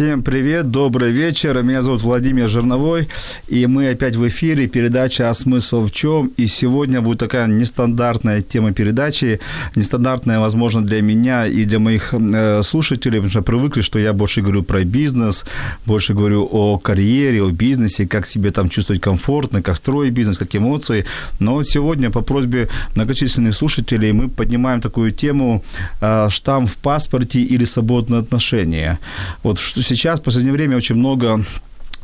[0.00, 1.62] Всем привет, добрый вечер.
[1.62, 3.08] Меня зовут Владимир Жирновой,
[3.48, 4.66] и мы опять в эфире.
[4.66, 9.40] Передача «А смысл в чем?» И сегодня будет такая нестандартная тема передачи,
[9.76, 14.40] нестандартная, возможно, для меня и для моих э, слушателей, потому что привыкли, что я больше
[14.40, 15.44] говорю про бизнес,
[15.84, 20.56] больше говорю о карьере, о бизнесе, как себе там чувствовать комфортно, как строить бизнес, как
[20.56, 21.04] эмоции.
[21.40, 25.62] Но сегодня по просьбе многочисленных слушателей мы поднимаем такую тему
[26.00, 28.98] э, «Штамп в паспорте или свободные отношения».
[29.42, 31.44] Вот что сейчас в последнее время очень много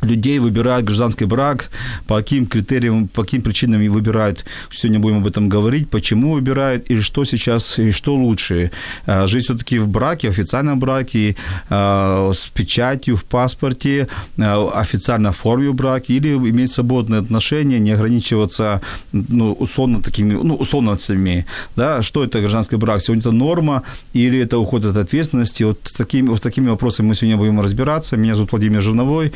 [0.01, 1.69] людей выбирают гражданский брак,
[2.07, 4.45] по каким критериям, по каким причинам и выбирают.
[4.71, 8.71] Сегодня будем об этом говорить, почему выбирают и что сейчас, и что лучше.
[9.05, 11.35] А, жить все-таки в браке, в официальном браке,
[11.69, 17.91] а, с печатью в паспорте, а, официально в форме брака или иметь свободные отношения, не
[17.91, 18.81] ограничиваться
[19.11, 21.45] ну, условно такими, ну, условностями.
[21.75, 22.01] Да?
[22.01, 23.01] Что это гражданский брак?
[23.01, 25.63] Сегодня это норма или это уход от ответственности?
[25.63, 28.17] Вот с такими, с такими вопросами мы сегодня будем разбираться.
[28.17, 29.33] Меня зовут Владимир Жирновой,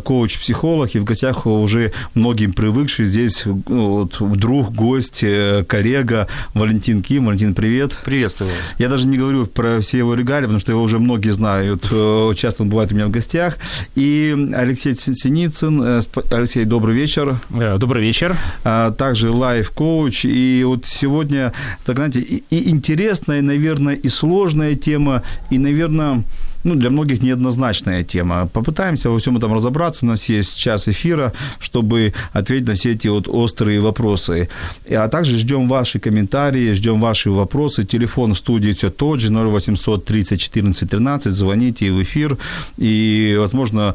[0.00, 7.02] коуч-психолог, и в гостях уже многим привыкший здесь ну, вот, друг, гость, э, коллега Валентин
[7.02, 7.26] Ким.
[7.26, 7.96] Валентин, привет.
[8.04, 8.50] Приветствую.
[8.78, 11.86] Я даже не говорю про все его регалии, потому что его уже многие знают.
[11.90, 13.58] Э, часто он бывает у меня в гостях.
[13.94, 15.82] И Алексей Синицын.
[15.82, 16.00] Э,
[16.30, 17.38] Алексей, добрый вечер.
[17.50, 18.36] Добрый вечер.
[18.64, 20.24] А, также лайф-коуч.
[20.24, 21.52] И вот сегодня,
[21.84, 26.22] так знаете, и, и интересная, наверное, и сложная тема, и, наверное,
[26.66, 28.48] ну, для многих неоднозначная тема.
[28.52, 30.04] Попытаемся во всем этом разобраться.
[30.04, 34.48] У нас есть час эфира, чтобы ответить на все эти вот острые вопросы.
[34.90, 37.84] А также ждем ваши комментарии, ждем ваши вопросы.
[37.84, 41.32] Телефон в студии все тот же, 0800 30 14 13.
[41.32, 42.36] Звоните в эфир.
[42.78, 43.94] И, возможно,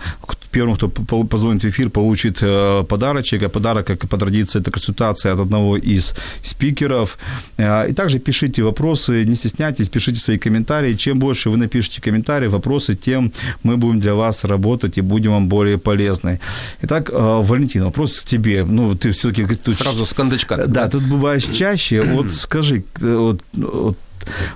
[0.52, 3.44] первым, кто позвонит в эфир, получит э, подарочек.
[3.44, 7.18] А подарок, как по традиции, это консультация от одного из спикеров.
[7.58, 10.94] Э, и также пишите вопросы, не стесняйтесь, пишите свои комментарии.
[10.94, 13.32] Чем больше вы напишите комментариев, вопросы, тем
[13.64, 16.40] мы будем для вас работать и будем вам более полезны.
[16.84, 18.66] Итак, э, Валентин, вопрос к тебе.
[18.66, 19.48] Ну, ты все-таки...
[19.74, 20.68] Сразу с кондачка.
[20.68, 22.02] Да, тут бываешь чаще.
[22.02, 23.98] Вот скажи, вот, вот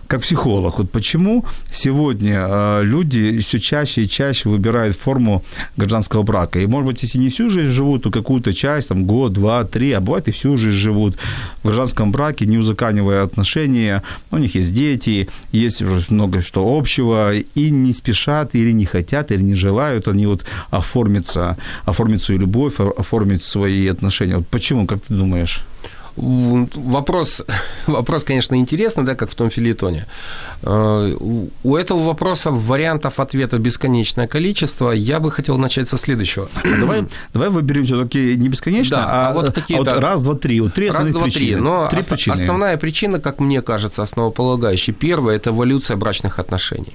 [0.08, 5.44] как психолог, вот почему сегодня э, люди все чаще и чаще выбирают форму
[5.78, 6.60] гражданского брака?
[6.60, 9.92] И, может быть, если не всю жизнь живут, то какую-то часть, там, год, два, три,
[9.92, 11.18] а бывает и всю жизнь живут
[11.62, 17.34] в гражданском браке, не узаканивая отношения, у них есть дети, есть уже много что общего,
[17.36, 22.80] и не спешат, или не хотят, или не желают они вот оформиться, оформить свою любовь,
[22.80, 24.38] оформить свои отношения.
[24.38, 25.62] Вот почему, как ты думаешь?
[26.18, 27.44] Вопрос,
[27.88, 30.06] вопрос, конечно, интересный, да, как в том филитоне.
[30.62, 31.16] Э,
[31.64, 34.92] у этого вопроса вариантов ответа бесконечное количество.
[34.92, 36.48] Я бы хотел начать со следующего.
[36.56, 40.22] А давай, давай выберем все-таки не бесконечно, да, а, а вот, какие а вот раз,
[40.24, 40.62] два, три.
[40.62, 41.46] Вот три раз, два, причины.
[41.46, 41.56] три.
[41.56, 42.34] Но три ос- причины.
[42.34, 46.94] основная причина, как мне кажется, основополагающая, первая– это эволюция брачных отношений.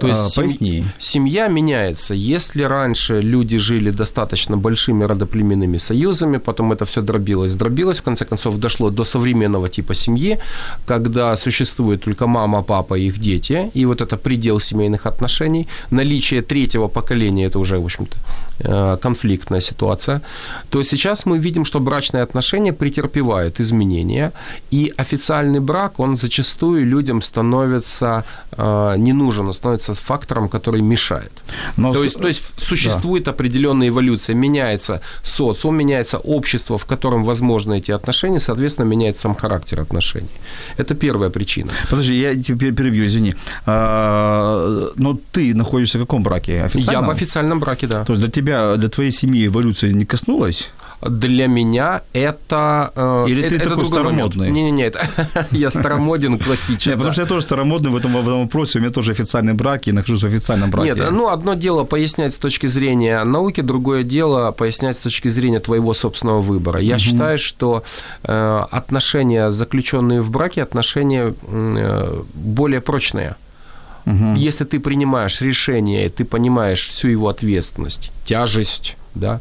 [0.00, 0.84] То есть а, поясни.
[0.98, 2.14] семья меняется.
[2.14, 8.24] Если раньше люди жили достаточно большими родоплеменными союзами, потом это все дробилось, дробилось, в конце
[8.24, 10.38] концов дошло до современного типа семьи,
[10.86, 15.66] когда существует только мама, папа и их дети, и вот это предел семейных отношений.
[15.90, 18.16] Наличие третьего поколения– это уже, в общем-то,
[18.60, 20.20] э, конфликтная ситуация.
[20.68, 24.32] То сейчас мы видим, что брачные отношения претерпевают изменения,
[24.70, 30.82] и официальный брак, он зачастую людям становится э, не нужен, он становится является фактором, который
[30.82, 31.32] мешает.
[31.76, 33.30] Но то, есть, то есть существует да.
[33.30, 39.80] определенная эволюция, меняется социум, меняется общество, в котором возможны эти отношения, соответственно, меняется сам характер
[39.80, 40.30] отношений.
[40.78, 41.70] Это первая причина.
[41.90, 43.34] Подожди, я теперь перебью, извини.
[43.66, 46.62] А, но ты находишься в каком браке?
[46.62, 47.04] Официальном?
[47.04, 48.04] Я в официальном браке, да.
[48.04, 50.70] То есть для тебя, для твоей семьи эволюция не коснулась?
[51.02, 52.92] Для меня это...
[52.94, 54.50] Э, Или это, ты это такой старомодный?
[54.50, 54.92] Не-не-не,
[55.50, 56.90] я старомоден, классический.
[56.90, 59.92] Нет, потому что я тоже старомодный в этом, вопросе, у меня тоже официальный брак, и
[59.92, 60.94] нахожусь в официальном браке.
[60.94, 65.60] Нет, ну, одно дело пояснять с точки зрения науки, другое дело пояснять с точки зрения
[65.60, 66.80] твоего собственного выбора.
[66.80, 67.84] Я считаю, что
[68.22, 73.36] э, отношения, заключенные в браке, отношения э, более прочные.
[74.06, 74.34] Угу.
[74.36, 79.40] Если ты принимаешь решение, ты понимаешь всю его ответственность, тяжесть, да,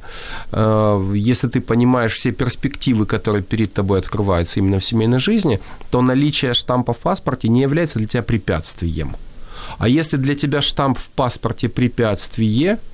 [0.51, 5.60] э, если ты понимаешь все перспективы, которые перед тобой открываются именно в семейной жизни,
[5.92, 9.16] то наличие штампа в паспорте не является для тебя препятствием.
[9.77, 12.77] А если для тебя штамп в паспорте препятствие–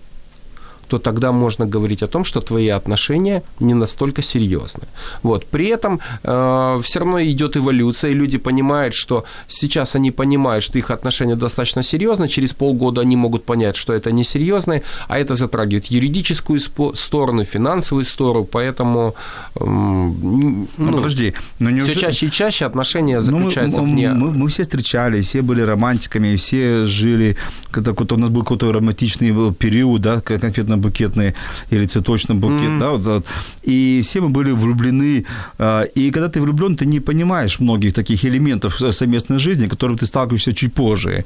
[0.92, 4.84] то тогда можно говорить о том, что твои отношения не настолько серьезны.
[5.24, 5.46] Вот.
[5.46, 10.78] При этом э, все равно идет эволюция, и люди понимают, что сейчас они понимают, что
[10.78, 15.86] их отношения достаточно серьезны, через полгода они могут понять, что это несерьезно, а это затрагивает
[15.86, 16.60] юридическую
[16.96, 19.16] сторону, финансовую сторону, поэтому...
[19.56, 21.94] Э, ну, ну, подожди, но неужели...
[21.94, 24.10] все чаще и чаще отношения заключаются ну, мы, вне...
[24.10, 27.38] Мы, мы все встречались, все были романтиками, все жили,
[27.72, 31.34] когда у нас был какой-то романтичный период, да, конфетно букетный
[31.72, 32.80] или цветочный букет, mm.
[32.80, 33.26] да, вот,
[33.64, 35.26] и все мы были влюблены.
[35.58, 40.06] А, и когда ты влюблен, ты не понимаешь многих таких элементов совместной жизни, которым ты
[40.06, 41.24] сталкиваешься чуть позже.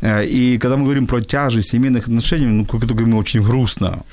[0.00, 4.02] А, и когда мы говорим про тяжесть семейных отношений, ну, как это говорим, очень грустно.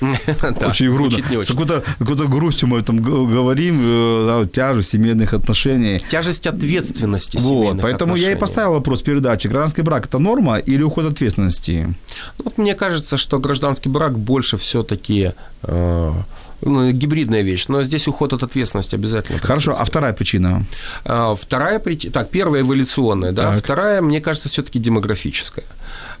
[0.66, 1.42] Очень грустно.
[1.42, 5.98] С какой-то грустью мы там говорим, э, тяжесть семейных отношений.
[5.98, 9.48] Тяжесть ответственности Вот, поэтому я и поставил вопрос передачи.
[9.48, 11.94] Гражданский брак– это норма или уход ответственности?
[12.38, 14.85] Вот мне кажется, что гражданский брак больше все-таки
[15.62, 16.12] э,
[16.62, 19.38] ну, гибридная вещь, но здесь уход от ответственности обязательно.
[19.38, 20.64] Хорошо, а вторая причина?
[21.04, 23.64] А, вторая причина, так, первая эволюционная, да, так.
[23.64, 25.66] вторая, мне кажется, все-таки демографическая.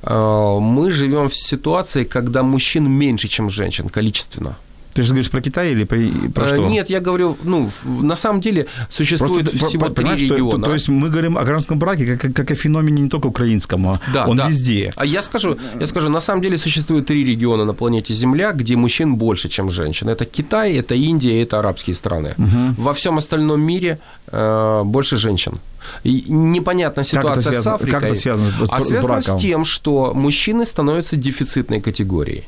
[0.02, 4.56] А, мы живем в ситуации, когда мужчин меньше, чем женщин, количественно.
[4.96, 5.98] Ты же говоришь про Китай или про,
[6.34, 6.68] про э, что?
[6.68, 10.58] Нет, я говорю, ну, на самом деле существует Просто, всего три региона.
[10.58, 13.86] То, то есть мы говорим о гражданском браке как, как о феномене не только украинском,
[13.86, 14.48] а да, он да.
[14.48, 14.92] везде.
[14.96, 18.76] А я скажу, я скажу, на самом деле существует три региона на планете Земля, где
[18.76, 20.08] мужчин больше, чем женщин.
[20.08, 22.34] Это Китай, это Индия, это арабские страны.
[22.38, 22.82] Угу.
[22.82, 23.98] Во всем остальном мире
[24.28, 25.60] э, больше женщин.
[26.04, 28.00] И непонятна ситуация с Африкой.
[28.00, 32.44] Как это связано с, а связано с тем, что мужчины становятся дефицитной категорией.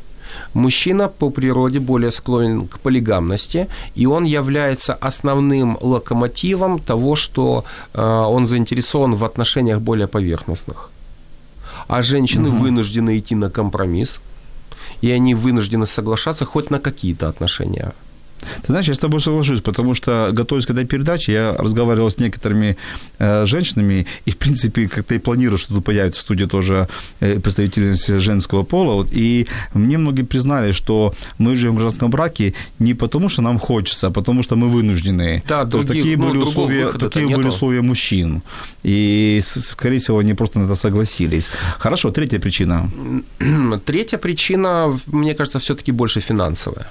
[0.54, 7.64] Мужчина по природе более склонен к полигамности, и он является основным локомотивом того, что
[7.94, 10.90] э, он заинтересован в отношениях более поверхностных.
[11.86, 12.58] А женщины угу.
[12.58, 14.20] вынуждены идти на компромисс,
[15.00, 17.92] и они вынуждены соглашаться хоть на какие-то отношения.
[18.40, 22.18] Ты знаешь, я с тобой соглашусь, потому что, готовясь к этой передаче, я разговаривал с
[22.18, 22.76] некоторыми
[23.18, 26.88] э, женщинами, и, в принципе, как-то и планирую, что тут появится в студии тоже
[27.20, 32.54] э, представительница женского пола, вот, и мне многие признали, что мы живем в гражданском браке
[32.78, 35.42] не потому, что нам хочется, а потому, что мы вынуждены.
[35.48, 38.42] Да, То других, такие ну, были условия, такие были условия мужчин,
[38.82, 41.50] и, скорее всего, они просто на это согласились.
[41.78, 42.90] Хорошо, третья причина.
[43.84, 46.86] Третья причина, мне кажется, все-таки больше финансовая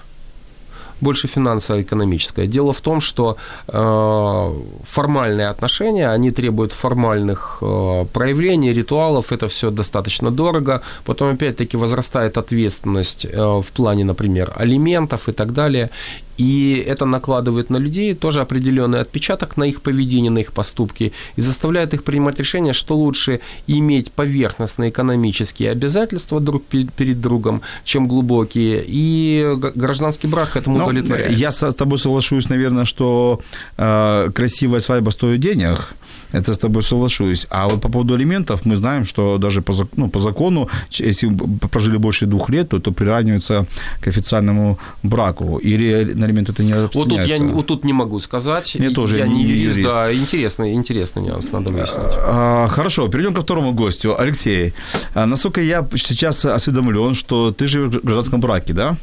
[1.01, 2.47] больше финансово-экономическое.
[2.47, 4.53] Дело в том, что э,
[4.83, 10.81] формальные отношения, они требуют формальных э, проявлений, ритуалов, это все достаточно дорого.
[11.05, 15.89] Потом, опять-таки, возрастает ответственность э, в плане, например, алиментов и так далее.
[16.38, 21.42] И это накладывает на людей тоже определенный отпечаток на их поведение, на их поступки и
[21.42, 28.84] заставляет их принимать решение, что лучше иметь поверхностные экономические обязательства друг перед другом, чем глубокие.
[28.88, 31.31] И гражданский брак этому ну, удовлетворяет.
[31.31, 33.42] Я с тобой соглашусь, наверное, что
[33.78, 35.94] э, красивая свадьба стоит денег.
[36.33, 37.48] Это с тобой соглашусь.
[37.50, 41.31] А вот по поводу алиментов мы знаем, что даже по, ну, по закону, если
[41.72, 43.66] прожили больше двух лет, то это приравнивается
[44.01, 45.57] к официальному браку.
[45.57, 48.75] Или на алимент это не Вот тут я вот тут не могу сказать.
[48.75, 49.94] Мне тоже я не, не юрист, юрист.
[49.94, 52.13] Да, интересный, интересный нюанс, надо выяснить.
[52.18, 54.19] А, хорошо, перейдем ко второму гостю.
[54.19, 54.73] Алексей,
[55.13, 58.97] а насколько я сейчас осведомлен, что ты живешь в гражданском браке, да?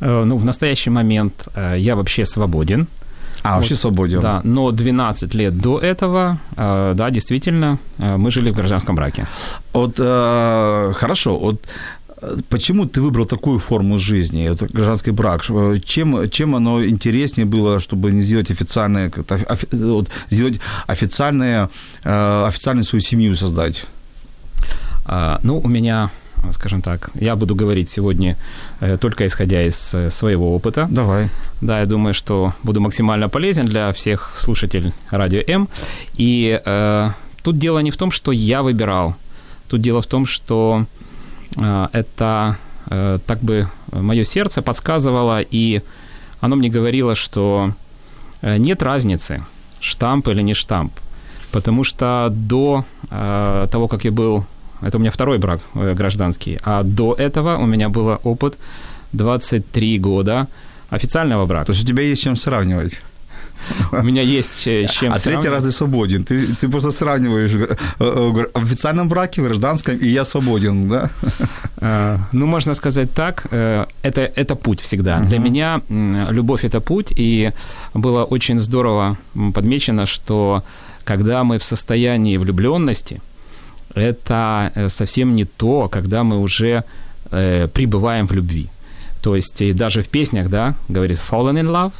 [0.00, 2.86] Э, ну, в настоящий момент э, я вообще свободен.
[3.42, 4.20] А, вообще вот, свободен.
[4.20, 9.26] Да, но 12 лет до этого, э, да, действительно, мы жили в гражданском браке.
[9.72, 11.60] Вот, хорошо, вот
[12.48, 15.44] Почему ты выбрал такую форму жизни, это гражданский брак?
[15.84, 19.12] Чем, чем оно интереснее было, чтобы не сделать официальное,
[19.72, 21.68] вот, сделать официальное,
[22.02, 23.86] официальную свою семью создать?
[25.04, 26.10] А, ну, у меня
[26.52, 28.36] скажем так, я буду говорить сегодня
[28.80, 30.86] э, только исходя из э, своего опыта.
[30.90, 31.28] Давай.
[31.60, 35.68] Да, я думаю, что буду максимально полезен для всех слушателей Радио М.
[36.18, 37.10] И э,
[37.42, 39.14] тут дело не в том, что я выбирал.
[39.68, 41.05] Тут дело в том, что э,
[41.92, 42.56] это
[42.90, 45.82] э, так бы мое сердце подсказывало, и
[46.40, 47.72] оно мне говорило, что
[48.42, 49.44] э, нет разницы,
[49.80, 50.92] штамп или не штамп.
[51.52, 54.44] Потому что до э, того, как я был
[54.82, 56.58] это у меня второй брак гражданский.
[56.62, 58.58] А до этого у меня был опыт
[59.12, 60.48] 23 года
[60.90, 61.66] официального брака.
[61.66, 63.00] То есть у тебя есть чем сравнивать?
[63.92, 66.24] У меня есть э, чем А третий раз ты свободен.
[66.24, 71.10] Ты, ты просто сравниваешь э, в официальном браке, в гражданском, и я свободен, да?
[71.78, 75.20] Э, ну, можно сказать так, э, это, это путь всегда.
[75.20, 75.80] Для меня
[76.30, 77.52] любовь– это путь, и
[77.94, 79.16] было очень здорово
[79.54, 80.62] подмечено, что
[81.04, 83.20] когда мы в состоянии влюбленности,
[83.94, 86.82] это э, совсем не то, когда мы уже
[87.30, 88.68] пребываем в любви.
[89.20, 91.92] То есть даже в песнях, да, говорит «fallen in love»,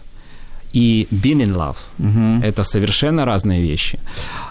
[0.76, 1.76] и being in love.
[1.99, 2.47] Угу.
[2.47, 3.99] Это совершенно разные вещи.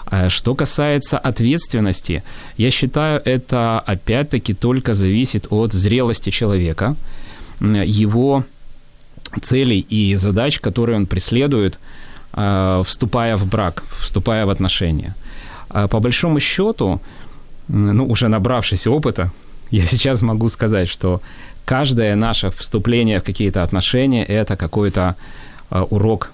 [0.06, 2.22] А что касается ответственности,
[2.56, 6.96] я считаю, это опять-таки только зависит от зрелости человека,
[7.60, 8.44] его
[9.40, 11.78] целей и задач, которые он преследует,
[12.32, 15.14] а, вступая в брак, вступая в отношения.
[15.68, 17.00] А по большому счету,
[17.68, 19.30] ну, уже набравшись опыта,
[19.70, 21.20] я сейчас могу сказать, что
[21.64, 25.14] каждое наше вступление в какие-то отношения– это какой-то Э,
[25.70, 26.32] урок,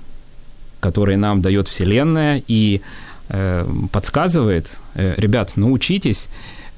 [0.81, 2.81] который нам дает Вселенная и
[3.29, 6.29] э, подсказывает, э, ребят, научитесь,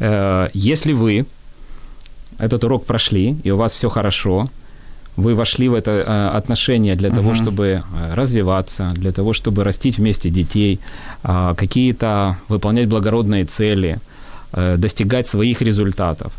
[0.00, 1.24] если вы
[2.38, 4.50] этот урок прошли, и у вас все хорошо,
[5.16, 7.14] вы вошли в это отношение для uh-huh.
[7.14, 10.80] того, чтобы развиваться, для того, чтобы растить вместе детей,
[11.22, 13.98] какие-то выполнять благородные цели,
[14.52, 16.32] достигать своих результатов.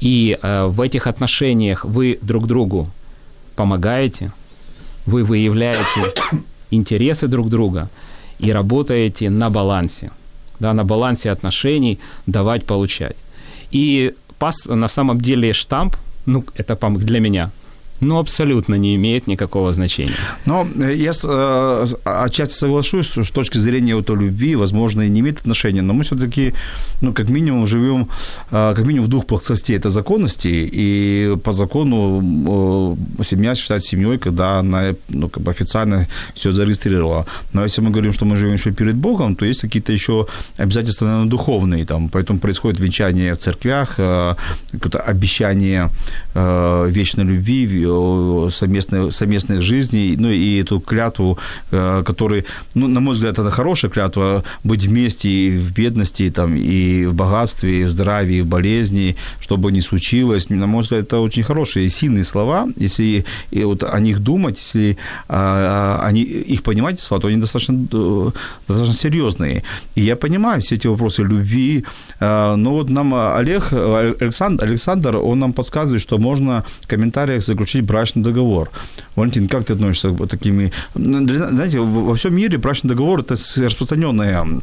[0.00, 2.88] И в этих отношениях вы друг другу
[3.54, 4.32] помогаете,
[5.06, 6.14] вы выявляете
[6.70, 7.88] интересы друг друга
[8.38, 10.10] и работаете на балансе,
[10.58, 13.16] да, на балансе отношений давать, получать.
[13.70, 17.50] И пас, на самом деле штамп, ну, это для меня–
[18.02, 20.16] ну, абсолютно не имеет никакого значения.
[20.44, 25.20] Но э, я э, отчасти соглашусь, что с точки зрения вот любви, возможно, и не
[25.20, 26.52] имеет отношения, но мы все-таки,
[27.00, 28.08] ну, как минимум, живем,
[28.50, 29.76] э, как минимум, в двух плоскостей.
[29.76, 36.52] Это законности, и по закону семья считается семьей, когда она, ну, как бы официально все
[36.52, 37.26] зарегистрировала.
[37.52, 40.26] Но если мы говорим, что мы живем еще перед Богом, то есть какие-то еще
[40.58, 43.96] обязательства, наверное, духовные, там, поэтому происходит венчание в церквях,
[44.72, 45.88] какое-то обещание
[46.34, 47.86] вечной любви,
[48.50, 51.38] совместной, совместных жизней, ну и эту клятву,
[51.70, 56.54] э, которая, ну, на мой взгляд, это хорошая клятва, быть вместе и в бедности, там,
[56.56, 60.50] и в богатстве, и в здравии, и в болезни, что бы ни случилось.
[60.50, 62.68] На мой взгляд, это очень хорошие и сильные слова.
[62.76, 64.96] Если и вот о них думать, если
[65.28, 68.30] а, а, они, их понимать слова, то они достаточно, э,
[68.68, 69.62] достаточно серьезные.
[69.94, 71.84] И я понимаю все эти вопросы любви,
[72.20, 78.22] но вот нам Олег, Александр, Александр, он нам подсказывает, что можно в комментариях заключить брачный
[78.22, 78.70] договор.
[79.16, 80.72] Валентин, как ты относишься к такими...
[80.94, 84.62] Знаете, во всем мире брачный договор– это распространенная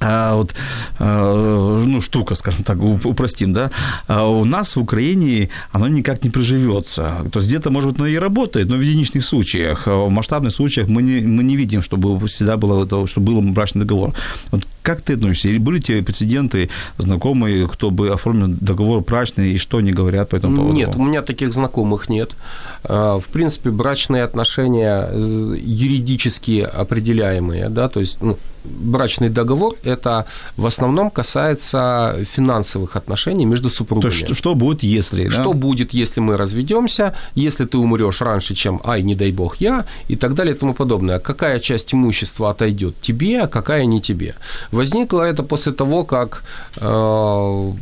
[0.00, 0.54] а, вот,
[0.98, 3.70] а, ну, штука, скажем так, упростим, да,
[4.06, 7.24] а у нас в Украине оно никак не приживется.
[7.32, 9.86] То есть где-то, может быть, оно и работает, но в единичных случаях.
[9.86, 14.14] В масштабных случаях мы не, мы не видим, чтобы всегда было, чтобы был брачный договор.
[14.50, 15.48] Вот как ты относишься?
[15.48, 20.36] Или были те прецеденты, знакомые, кто бы оформил договор брачный, и что они говорят по
[20.36, 20.76] этому поводу?
[20.76, 22.36] Нет, у меня таких знакомых нет.
[22.84, 30.26] В принципе, брачные отношения юридически определяемые, да, то есть ну, брачный договор– это
[30.56, 34.10] в основном касается финансовых отношений между супругами.
[34.10, 35.28] То есть, что будет, если?
[35.28, 35.58] Что да?
[35.58, 40.16] будет, если мы разведемся, если ты умрешь раньше, чем, ай, не дай бог, я, и
[40.16, 41.18] так далее и тому подобное.
[41.18, 44.34] Какая часть имущества отойдет тебе, а какая не тебе?
[44.74, 46.42] Возникло это после того, как
[46.76, 47.72] э,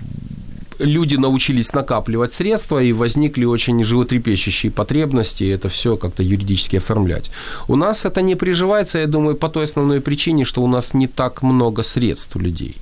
[0.79, 7.31] люди научились накапливать средства и возникли очень животрепещущие потребности, это все как-то юридически оформлять.
[7.69, 11.07] У нас это не приживается, я думаю, по той основной причине, что у нас не
[11.07, 12.77] так много средств у людей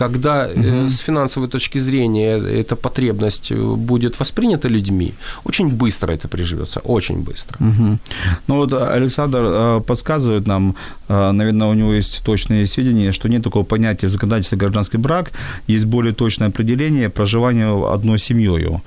[0.00, 0.88] когда угу.
[0.88, 5.12] с финансовой точки зрения эта потребность э, будет воспринята людьми,
[5.44, 7.56] очень быстро это приживется, очень быстро.
[7.60, 7.98] Угу.
[8.46, 10.74] Ну вот Александр э, подсказывает нам,
[11.08, 15.32] наверное, у него есть точные сведения, что нет такого понятия в законодательстве гражданский брак,
[15.68, 18.80] есть более точное определение проживания одной семьей.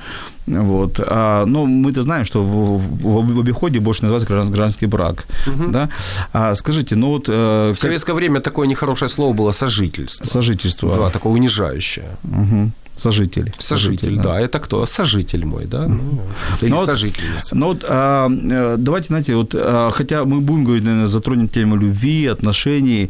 [0.45, 0.99] Вот.
[0.99, 5.25] А, но ну, мы-то знаем, что в, в, в обиходе больше называется гражданский брак.
[5.47, 5.71] Угу.
[5.71, 5.89] Да?
[6.33, 7.25] А, скажите, ну вот...
[7.29, 10.25] Э, в советское время такое нехорошее слово было сожительство.
[10.25, 10.97] Сожительство.
[10.97, 12.17] Да, такое унижающее.
[12.23, 12.71] Угу.
[12.95, 13.53] Сожитель.
[13.59, 14.23] Сожитель, Сожитель да.
[14.23, 14.39] да.
[14.39, 14.85] Это кто?
[14.85, 15.87] Сожитель мой, да?
[15.87, 16.21] Ну,
[16.61, 17.55] или ну, сожительница.
[17.55, 21.75] Ну вот, а, э, давайте, знаете, вот, а, хотя мы будем говорить, наверное, затронем тему
[21.75, 23.09] любви, отношений,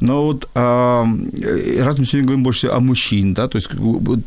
[0.00, 1.04] но вот а,
[1.78, 3.68] раз мы сегодня говорим больше о мужчин, да, то есть,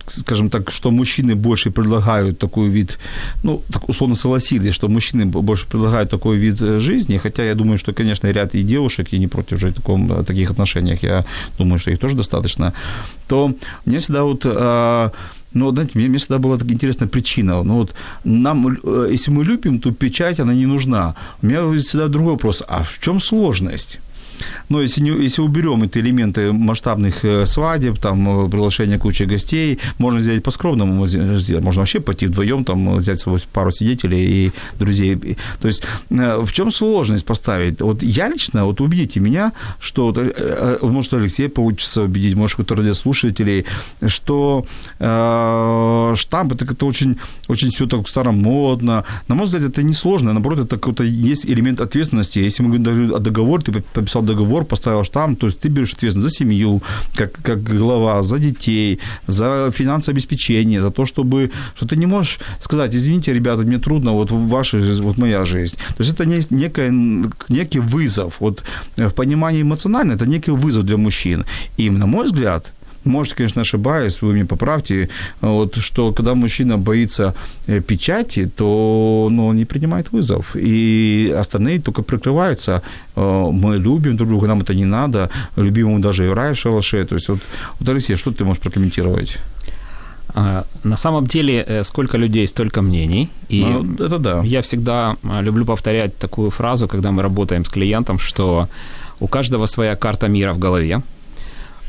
[0.07, 2.99] скажем так, что мужчины больше предлагают такой вид,
[3.43, 7.77] ну, так условно согласились, что мужчины больше предлагают такой вид э, жизни, хотя я думаю,
[7.77, 11.23] что, конечно, ряд и девушек, и не против в таком, таких отношениях, я
[11.57, 12.73] думаю, что их тоже достаточно,
[13.27, 13.53] то
[13.85, 14.45] мне всегда вот
[15.53, 17.63] но, знаете, мне, мне всегда была такая интересная причина.
[17.63, 21.15] Ну, вот нам, э, если мы любим, то печать, она не нужна.
[21.41, 22.63] У меня всегда другой вопрос.
[22.67, 23.99] А в чем сложность?
[24.69, 29.79] Но если, не, если уберем эти элементы масштабных э, свадеб, там, э, приглашения кучи гостей,
[29.97, 35.37] можно сделать по-скромному, можно вообще пойти вдвоем, там, взять свою пару свидетелей и друзей.
[35.61, 37.81] То есть в чем сложность поставить?
[37.81, 40.13] Вот я лично, вот убедите меня, что,
[40.81, 43.65] может, Алексей получится убедить, может, кто-то слушателей,
[44.05, 44.65] что
[44.99, 47.17] э, штамп это как-то очень,
[47.47, 49.03] очень все так старомодно.
[49.27, 52.39] На мой взгляд, это не сложно, наоборот, это какой-то есть элемент ответственности.
[52.39, 56.31] Если мы говорим о договор, ты подписал договор, поставил штамп, то есть ты берешь ответственность
[56.31, 56.81] за семью,
[57.15, 62.39] как, как глава, за детей, за финансовое обеспечение, за то, чтобы, что ты не можешь
[62.59, 65.75] сказать, извините, ребята, мне трудно, вот ваша жизнь, вот моя жизнь.
[65.97, 66.91] То есть это не, некое,
[67.49, 68.35] некий вызов.
[68.39, 68.63] Вот
[68.97, 71.45] в понимании эмоционально это некий вызов для мужчин.
[71.77, 72.73] И, на мой взгляд,
[73.07, 75.09] может, конечно, ошибаюсь, вы меня поправьте,
[75.41, 77.33] вот, что когда мужчина боится
[77.67, 80.55] э, печати, то ну, он не принимает вызов.
[80.55, 82.81] И остальные только прикрываются.
[83.15, 85.29] Э, мы любим друг друга, нам это не надо.
[85.57, 87.05] Любимому даже и рай в шалаше.
[87.05, 87.39] То есть, вот,
[87.79, 89.37] вот, Алексей, что ты можешь прокомментировать?
[90.33, 93.29] А, на самом деле, э, сколько людей, столько мнений.
[93.49, 94.41] И ну, это да.
[94.43, 98.67] Я всегда люблю повторять такую фразу, когда мы работаем с клиентом, что
[99.19, 101.01] у каждого своя карта мира в голове.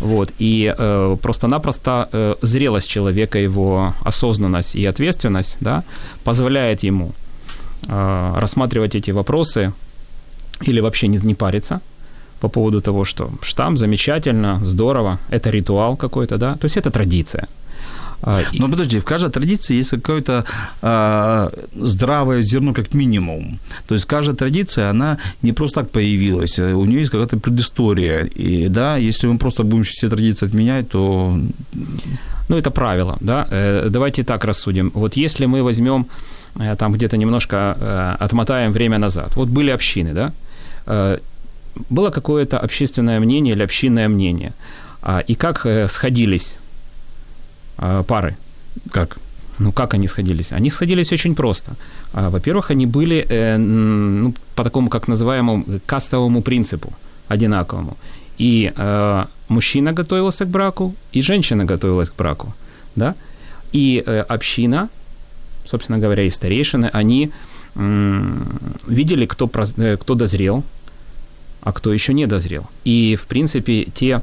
[0.00, 5.83] Вот, и э, просто-напросто э, зрелость человека, его осознанность и ответственность да,
[6.25, 7.12] позволяет ему
[7.88, 9.73] э, рассматривать эти вопросы
[10.67, 11.81] или вообще не, не париться
[12.40, 17.49] по поводу того, что штамм замечательно, здорово, это ритуал какой-то, да, то есть это традиция.
[18.23, 20.45] А, Но подожди, в каждой традиции есть какое-то
[20.83, 23.59] а, здравое зерно как минимум.
[23.87, 28.25] То есть каждая традиция, она не просто так появилась, у нее есть какая-то предыстория.
[28.25, 31.39] И да, если мы просто будем все традиции отменять, то...
[32.49, 33.47] Ну, это правило, да.
[33.51, 34.91] Э, давайте так рассудим.
[34.95, 36.07] Вот если мы возьмем
[36.59, 39.37] э, там где-то немножко э, отмотаем время назад.
[39.37, 40.33] Вот были общины, да,
[41.91, 44.53] было какое-то общественное мнение или общинное мнение.
[45.03, 46.57] А, и как сходились
[47.79, 48.37] пары.
[48.91, 49.19] Как?
[49.59, 50.53] Ну, как они сходились?
[50.53, 51.73] Они сходились очень просто.
[52.13, 56.93] А, во-первых, они были э, ну, по такому, как называемому, кастовому принципу,
[57.29, 57.97] одинаковому.
[58.39, 62.55] И э, мужчина готовился к браку, и женщина готовилась к браку.
[62.97, 63.14] Да?
[63.73, 64.88] И э, община,
[65.64, 67.31] собственно говоря, и старейшины, они
[67.75, 68.43] э,
[68.87, 70.62] видели, кто, э, кто дозрел,
[71.62, 72.67] а кто еще не дозрел.
[72.85, 74.21] И, в принципе, те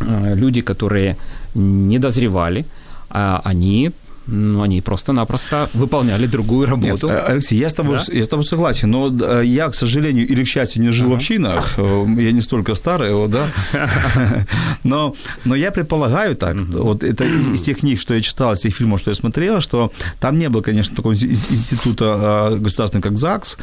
[0.00, 1.16] э, люди, которые
[1.56, 2.64] не дозревали,
[3.10, 3.92] а они
[4.26, 7.08] ну, они просто-напросто выполняли другую работу.
[7.08, 8.12] Нет, Алексей, я с тобой, да?
[8.12, 11.12] я с тобой согласен, но э, я, к сожалению, или к счастью, не жил uh-huh.
[11.12, 13.46] в общинах, э, я не столько старый, да,
[14.84, 18.74] но, но я предполагаю так, вот это из тех книг, что я читал, из тех
[18.74, 23.58] фильмов, что я смотрел, что там не было, конечно, такого института э, государственного, как ЗАГС,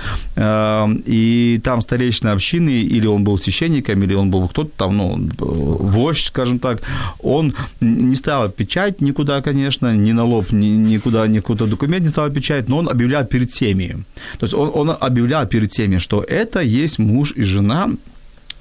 [1.06, 6.28] и там старейшина общины, или он был священником, или он был кто-то там, ну, вождь,
[6.28, 6.82] скажем так,
[7.20, 12.70] он не ставил печать никуда, конечно, ни на лоб, никуда, никуда документ не стал печать,
[12.70, 14.04] но он объявлял перед всеми.
[14.40, 17.90] То есть он, он объявлял перед всеми, что это есть муж и жена,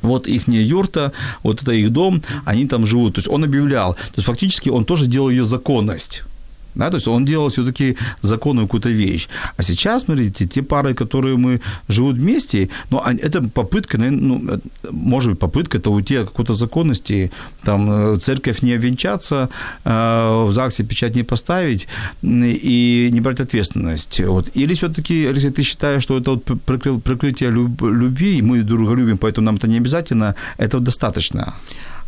[0.03, 3.15] вот их юрта, вот это их дом, они там живут.
[3.15, 3.95] То есть он объявлял.
[3.95, 6.23] То есть фактически он тоже делал ее законность.
[6.75, 9.29] Да, то есть он делал все-таки законную какую-то вещь.
[9.57, 15.39] А сейчас, смотрите, те пары, которые мы живут вместе, ну, это попытка, ну, может быть,
[15.39, 17.31] попытка это уйти от какой-то законности,
[17.65, 19.49] там, э, церковь не обвенчаться,
[19.85, 21.89] э, в ЗАГСе печать не поставить
[22.23, 24.21] и не брать ответственность.
[24.21, 24.49] Вот.
[24.57, 26.45] Или все-таки, если ты считаешь, что это вот
[27.03, 31.55] прикрытие любви, мы друг друга любим, поэтому нам это не обязательно, этого достаточно.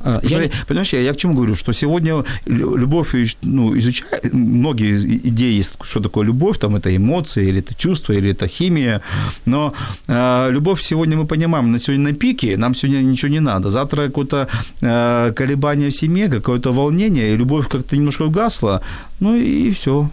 [0.04, 0.28] А, я...
[0.28, 4.96] Что, понимаешь, я, я к чему говорю, что сегодня любовь, ну, изучают, многие
[5.28, 9.00] идеи есть, что такое любовь, там это эмоции, или это чувство, или это химия,
[9.46, 9.72] но
[10.06, 14.06] э, любовь сегодня мы понимаем, на сегодня на пике, нам сегодня ничего не надо, завтра
[14.06, 14.48] какое-то
[14.82, 18.82] э, колебание в семье, какое-то волнение, и любовь как-то немножко угасла,
[19.20, 20.10] ну и все.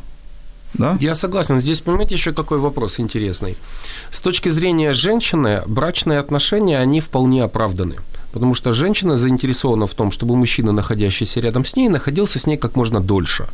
[0.74, 0.98] Да?
[1.02, 1.60] Я согласен.
[1.60, 3.58] Здесь, понимаете, еще какой вопрос интересный.
[4.10, 7.96] С точки зрения женщины, брачные отношения, они вполне оправданы.
[8.32, 12.58] Потому что женщина заинтересована в том, чтобы мужчина, находящийся рядом с ней, находился с ней
[12.58, 13.48] как можно дольше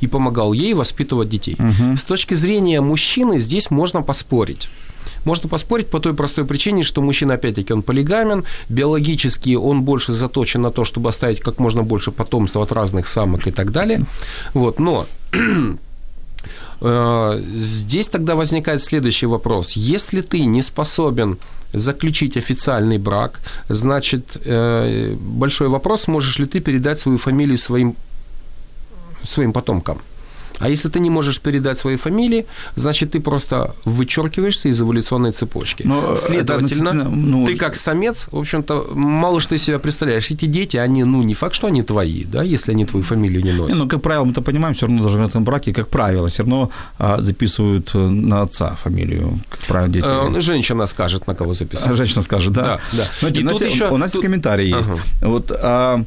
[0.00, 1.56] и помогал ей воспитывать детей.
[1.58, 1.96] Угу.
[1.96, 4.68] С точки зрения мужчины здесь можно поспорить.
[5.24, 10.62] Можно поспорить по той простой причине, что мужчина, опять-таки, он полигамен, биологически он больше заточен
[10.62, 14.02] на то, чтобы оставить как можно больше потомства от разных самок и так далее.
[14.54, 15.06] Вот, но
[16.80, 19.72] э, здесь тогда возникает следующий вопрос.
[19.72, 21.38] Если ты не способен
[21.72, 27.94] заключить официальный брак, значит, э, большой вопрос, можешь ли ты передать свою фамилию своим,
[29.24, 29.98] своим потомкам.
[30.58, 35.84] А если ты не можешь передать свои фамилии, значит, ты просто вычеркиваешься из эволюционной цепочки.
[35.84, 37.46] Но Следовательно, ну...
[37.46, 40.30] ты как самец, в общем-то, мало что из себя представляешь.
[40.30, 43.52] Эти дети, они, ну, не факт, что они твои, да, если они твою фамилию не
[43.52, 43.74] носят.
[43.74, 46.42] Не, ну, как правило, мы-то понимаем, все равно даже в этом браке, как правило, все
[46.42, 50.06] равно а, записывают э, на отца фамилию, как правило, дети.
[50.06, 51.96] А, женщина скажет, на кого записать.
[51.96, 52.62] Женщина скажет, да.
[52.62, 53.04] Да, да.
[53.22, 53.88] Но, И у, нас, еще...
[53.88, 54.22] у нас тут...
[54.22, 54.88] комментарий есть.
[54.88, 55.00] Ага.
[55.22, 56.04] Вот, а, а,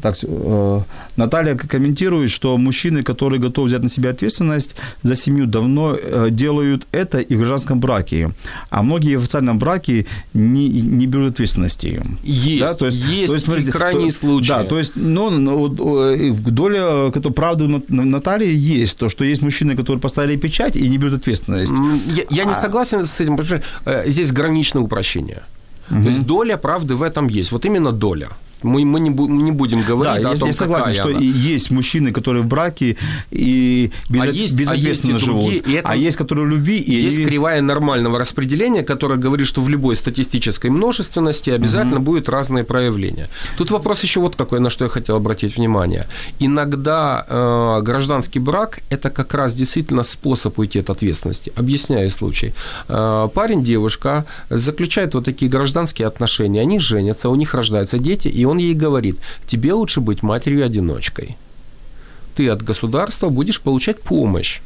[0.00, 0.80] так, э,
[1.16, 6.86] Наталья комментирует, что мужчины, которые готовы взять на себя ответственность за семью, давно э, делают
[6.92, 8.30] это и в гражданском браке.
[8.70, 12.02] А многие в официальном браке не, не берут ответственности.
[12.22, 12.74] Есть, да?
[12.74, 14.48] то есть, есть то есть, смотрите, крайние то, случаи.
[14.48, 20.36] Да, то есть, ну, ну доля правды Натальи есть, то, что есть мужчины, которые поставили
[20.36, 21.72] печать и не берут ответственность.
[22.06, 22.54] Я, я не а...
[22.54, 25.42] согласен с этим, потому что э, здесь граничное упрощение.
[25.90, 26.02] Угу.
[26.02, 27.52] То есть доля правды в этом есть.
[27.52, 28.30] Вот именно доля.
[28.66, 31.18] Мы, мы не, бу- не будем говорить да, о том, я согласен, что она.
[31.20, 32.96] есть мужчины, которые в браке
[33.30, 35.42] и без, а есть, безответственно а есть живут.
[35.42, 36.78] Другие, и это, а есть, которые любви.
[36.78, 37.26] И есть они...
[37.26, 42.06] кривая нормального распределения, которая говорит, что в любой статистической множественности обязательно угу.
[42.06, 43.28] будут разные проявления.
[43.56, 46.06] Тут вопрос еще вот какой, на что я хотел обратить внимание.
[46.38, 51.52] Иногда э, гражданский брак– это как раз действительно способ уйти от ответственности.
[51.56, 52.54] Объясняю случай.
[52.88, 58.44] Э, парень, девушка заключают вот такие гражданские отношения, они женятся, у них рождаются дети, и
[58.44, 61.36] он ей говорит, тебе лучше быть матерью-одиночкой.
[62.34, 64.60] Ты от государства будешь получать помощь.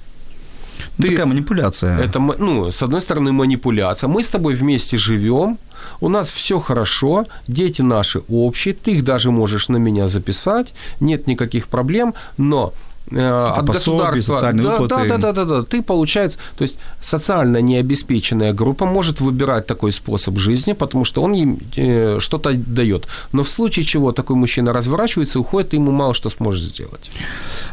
[0.99, 1.99] Ну, ты, такая манипуляция.
[1.99, 4.09] Это, ну, с одной стороны, манипуляция.
[4.09, 5.59] Мы с тобой вместе живем,
[6.01, 11.27] у нас все хорошо, дети наши общие, ты их даже можешь на меня записать, нет
[11.27, 12.73] никаких проблем, но
[13.13, 14.35] Э, от государства.
[14.35, 15.09] Социальные да, выплаты.
[15.09, 15.63] Да, да, да, да, да.
[15.65, 21.35] Ты получается, то есть социально необеспеченная группа может выбирать такой способ жизни, потому что он
[21.35, 23.09] им э, что-то дает.
[23.33, 27.11] Но в случае чего такой мужчина разворачивается, уходит, и ему мало что сможет сделать.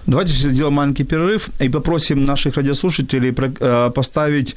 [0.07, 4.55] Давайте сейчас сделаем маленький перерыв и попросим наших радиослушателей э, поставить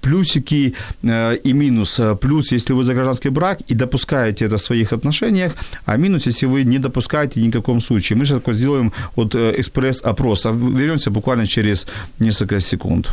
[0.00, 2.00] плюсики и минус.
[2.20, 5.52] Плюс, если вы за гражданский брак и допускаете это в своих отношениях,
[5.84, 8.18] а минус, если вы не допускаете ни в каком случае.
[8.18, 10.46] Мы сейчас сделаем вот Э, экспресс-опрос.
[10.46, 11.86] А вернемся буквально через
[12.18, 13.10] несколько секунд.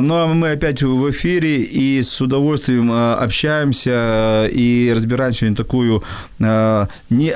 [0.00, 5.56] Ну, а мы опять в эфире и с удовольствием а, общаемся а, и разбираем сегодня
[5.56, 6.02] такую
[6.38, 7.34] не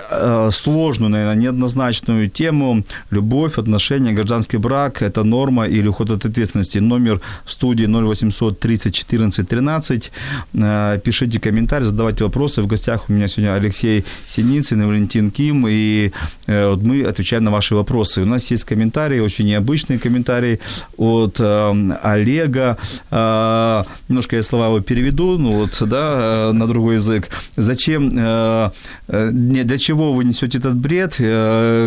[0.53, 2.85] сложную, наверное, неоднозначную тему.
[3.11, 6.79] Любовь, отношения, гражданский брак– это норма или уход от ответственности.
[6.79, 10.13] Номер студии 0800 30 14 13.
[11.03, 12.63] Пишите комментарии, задавайте вопросы.
[12.63, 16.13] В гостях у меня сегодня Алексей Синицын и Валентин Ким, и
[16.47, 18.21] вот мы отвечаем на ваши вопросы.
[18.21, 20.61] У нас есть комментарии, очень необычные комментарии
[20.99, 22.77] от Олега Олега,
[23.11, 27.29] э, немножко я слова его переведу, ну вот, да, э, на другой язык.
[27.57, 28.71] Зачем, э,
[29.09, 31.13] для чего вы несете этот бред,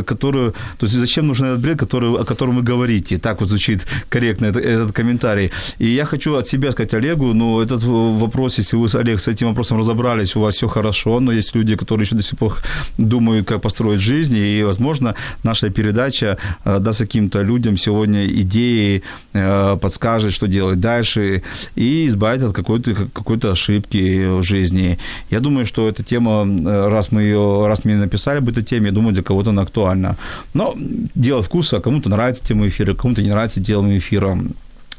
[0.05, 3.17] который, то есть зачем нужен этот бред, который, о котором вы говорите?
[3.17, 5.51] Так вот звучит корректно этот, этот комментарий.
[5.79, 9.47] И я хочу от себя сказать Олегу, ну, этот вопрос, если вы, Олег, с этим
[9.47, 12.55] вопросом разобрались, у вас все хорошо, но есть люди, которые еще до сих пор
[12.97, 19.01] думают, как построить жизнь, и, возможно, наша передача даст каким-то людям сегодня идеи,
[19.33, 21.41] подскажет, что делать дальше,
[21.75, 24.97] и избавить от какой-то, какой-то ошибки в жизни.
[25.29, 26.45] Я думаю, что эта тема,
[26.89, 30.15] раз мы ее, раз мы написали об этой теме, я думаю, для кого-то она актуальна.
[30.53, 30.73] Но
[31.15, 34.37] дело вкуса, кому-то нравится тема эфира, кому-то не нравится тема эфира.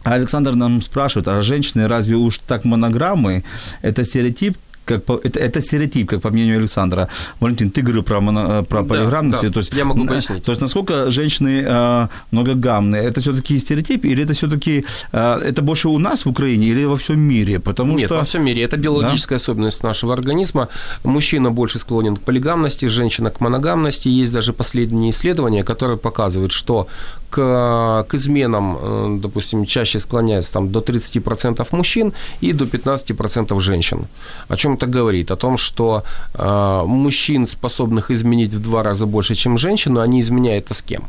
[0.02, 3.42] Александр нам спрашивает, а женщины разве уж так монограммы?
[3.80, 7.09] Это стереотип, как по, это, это стереотип, как по мнению Александра.
[7.40, 9.42] Валентин, ты говорил про, моно, про да, полиграммность.
[9.42, 10.44] Да, то есть, я могу пояснить.
[10.44, 13.03] То есть, насколько женщины э, многогамные?
[13.03, 16.97] Это все-таки стереотип или это все-таки э, это больше у нас в Украине или во
[16.97, 17.59] всем мире?
[17.59, 18.16] Потому Нет, что...
[18.16, 18.62] во всем мире.
[18.62, 19.42] Это биологическая да?
[19.42, 20.68] особенность нашего организма.
[21.05, 24.09] Мужчина больше склонен к полигамности, женщина к моногамности.
[24.09, 26.87] Есть даже последние исследования, которые показывают, что
[27.35, 34.07] к, к изменам, э, допустим, чаще склоняется там, до 30% мужчин и до 15% женщин.
[34.49, 35.31] О чем это говорит?
[35.31, 36.03] О том, что
[36.35, 40.83] э, мужчин, способных изменить в два раза больше, чем женщин, но они изменяют это с
[40.83, 41.03] кем?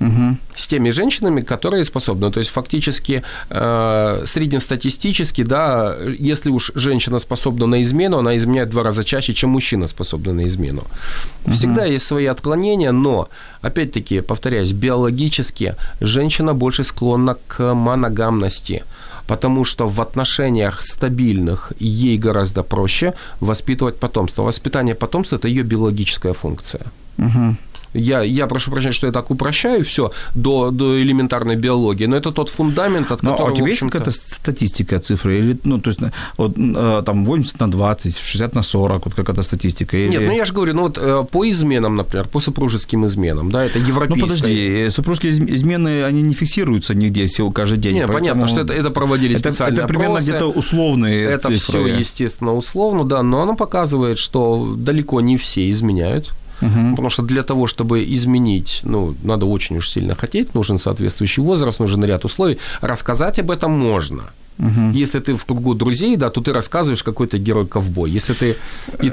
[0.00, 0.36] Угу.
[0.56, 2.30] С теми женщинами, которые способны.
[2.30, 8.70] То есть фактически э, среднестатистически, да, если уж женщина способна на измену, она изменяет в
[8.70, 10.82] два раза чаще, чем мужчина способна на измену.
[11.52, 13.28] Всегда есть свои отклонения, но,
[13.62, 18.82] опять-таки, повторяюсь, биологически женщина больше склонна к моногамности
[19.26, 24.42] потому что в отношениях стабильных ей гораздо проще воспитывать потомство.
[24.42, 26.80] Воспитание потомства– это ее биологическая функция.
[27.18, 27.56] Угу.
[27.94, 32.30] Я, я прошу прощения, что я так упрощаю все до, до элементарной биологии, но это
[32.30, 35.38] тот фундамент, от ну, которого, а у тебя есть какая-то статистика цифры?
[35.38, 36.00] Или, ну, то есть,
[36.36, 39.96] вот, э, там 80 на 20, 60 на 40, вот какая-то статистика?
[39.96, 40.10] Или...
[40.10, 43.64] Нет, ну я же говорю, ну вот э, по изменам, например, по супружеским изменам, да,
[43.64, 44.20] это европейская...
[44.20, 47.94] Ну подожди, э, супружеские измены, они не фиксируются нигде каждый день.
[47.94, 50.30] Нет, понятно, что это, это проводились это, специальные Это примерно опросы.
[50.30, 51.56] где-то условные Это цифры.
[51.56, 56.30] все, естественно, условно, да, но оно показывает, что далеко не все изменяют.
[56.60, 56.90] Угу.
[56.90, 61.80] Потому что для того, чтобы изменить, ну, надо очень уж сильно хотеть, нужен соответствующий возраст,
[61.80, 62.58] нужен ряд условий.
[62.80, 64.22] Рассказать об этом можно.
[64.60, 64.90] Угу.
[64.92, 68.10] Если ты в кругу друзей, да, то ты рассказываешь какой-то герой-ковбой.
[68.10, 68.56] Если ты
[69.02, 69.12] и,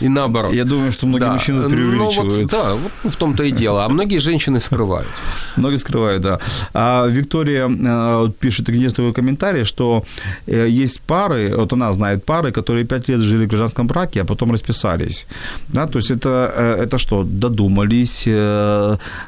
[0.00, 0.54] и наоборот.
[0.54, 1.32] Я думаю, что многие да.
[1.32, 2.34] мужчины преувеличивают.
[2.34, 3.84] Ну, вот, да, вот в том-то и дело.
[3.84, 5.08] А многие женщины скрывают.
[5.56, 6.38] Многие скрывают, да.
[6.72, 10.04] А Виктория э, пишет в комментарий, что
[10.46, 14.24] э, есть пары, вот она знает пары, которые пять лет жили в гражданском браке, а
[14.24, 15.26] потом расписались.
[15.68, 18.28] Да, то есть это, э, это что, додумались,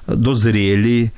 [0.07, 1.13] дозрели,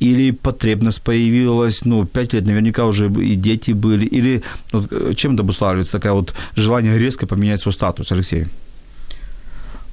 [0.00, 5.34] или потребность появилась, ну, пять лет наверняка уже и дети были, или вот, э, чем
[5.34, 8.46] это обуславливается такое вот желание резко поменять свой статус, Алексей?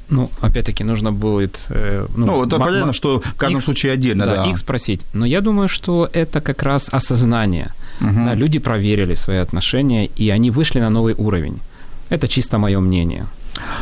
[0.09, 1.65] Ну, опять-таки, нужно будет...
[1.69, 4.49] Э, ну, ну, это понятно, что в каждом X, случае отдельно, да, да.
[4.49, 5.01] их спросить.
[5.13, 7.71] Но я думаю, что это как раз осознание.
[8.01, 8.25] Угу.
[8.25, 11.59] Да, люди проверили свои отношения, и они вышли на новый уровень.
[12.09, 13.25] Это чисто мое мнение.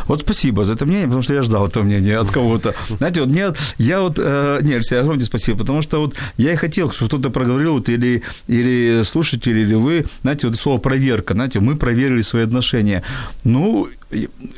[0.06, 2.74] Вот спасибо за это мнение, потому что я ждал этого мнения от кого-то.
[2.88, 6.56] Знаете, вот мне, я вот, э, не, Алексей, огромное спасибо, потому что вот я и
[6.56, 11.60] хотел, чтобы кто-то проговорил, вот, или, или слушатель, или вы, знаете, вот слово проверка, знаете,
[11.60, 13.02] мы проверили свои отношения.
[13.44, 13.88] Ну,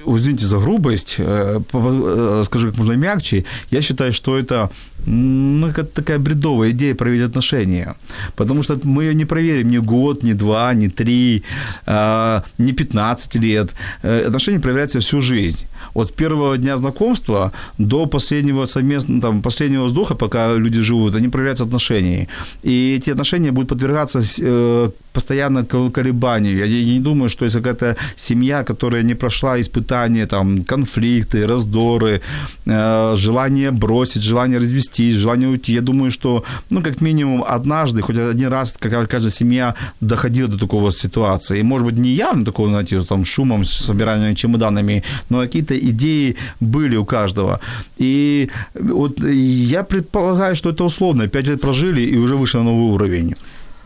[0.06, 4.70] извините за грубость, э, э, скажу как можно мягче, я считаю, что это
[5.06, 7.94] ну, как такая бредовая идея проверить отношения.
[8.36, 11.42] Потому что мы ее не проверим ни год, ни два, ни три,
[11.86, 13.74] э, ни 15 лет.
[14.02, 15.66] Отношения проверяются всю жизнь.
[15.94, 21.64] От первого дня знакомства до последнего совместного, там, последнего вздоха, пока люди живут, они проверяются
[21.64, 22.28] отношения.
[22.64, 24.22] И эти отношения будут подвергаться
[25.16, 26.66] постоянно колебанию.
[26.68, 32.20] Я не думаю, что есть какая-то семья, которая не прошла испытания, там, конфликты, раздоры,
[32.66, 35.72] э, желание бросить, желание развестись, желание уйти.
[35.72, 40.58] Я думаю, что, ну, как минимум, однажды, хоть один раз, какая каждая семья доходила до
[40.58, 41.60] такого ситуации.
[41.60, 46.96] И, может быть, не явно такого, знаете, там, шумом, собиранием чемоданами, но какие-то идеи были
[46.96, 47.60] у каждого.
[47.98, 51.28] И вот я предполагаю, что это условно.
[51.28, 53.34] Пять лет прожили и уже вышли на новый уровень.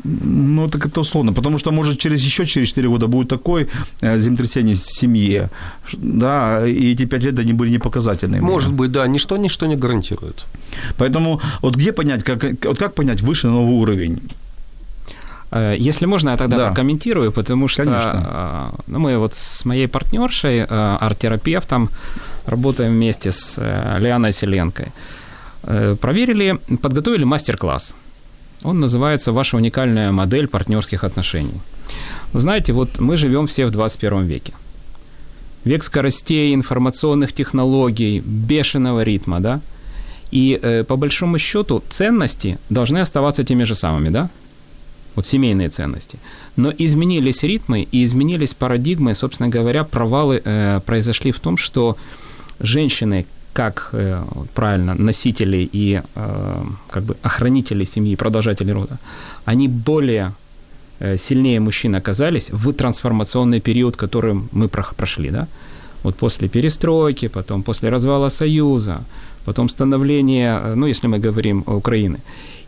[0.05, 3.67] Ну, так это условно, потому что, может, через еще через 4 года будет такое
[4.01, 5.51] э, землетрясение в семье,
[5.93, 8.41] да, и эти 5 лет они были непоказательными.
[8.41, 10.47] Может быть, да, ничто, ничто не гарантирует.
[10.97, 14.21] Поэтому вот где понять, как, вот как понять выше на новый уровень?
[15.51, 16.67] Э, если можно, я тогда да.
[16.67, 18.75] прокомментирую, потому что Конечно.
[18.87, 21.89] ну, мы вот с моей партнершей, э, арт-терапевтом,
[22.47, 23.61] работаем вместе с
[24.01, 24.87] Лианой Селенкой.
[26.01, 27.95] Проверили, подготовили мастер-класс–
[28.63, 31.61] он называется «Ваша уникальная модель партнерских отношений».
[32.33, 34.53] Вы знаете, вот мы живем все в 21 веке.
[35.65, 39.61] Век скоростей, информационных технологий, бешеного ритма, да?
[40.31, 44.29] И э, по большому счету ценности должны оставаться теми же самыми, да?
[45.21, 46.19] Вот семейные ценности.
[46.57, 51.97] Но изменились ритмы и изменились парадигмы, собственно говоря, провалы э, произошли в том, что
[52.61, 58.99] женщины, как э, правильно носители и э, как бы охранители семьи, продолжатели рода,
[59.45, 60.33] они более
[61.01, 65.47] э, сильнее мужчин оказались в трансформационный период, который мы прошли, да?
[66.03, 69.03] Вот после перестройки, потом после развала Союза,
[69.45, 72.17] потом становления, ну, если мы говорим о Украине.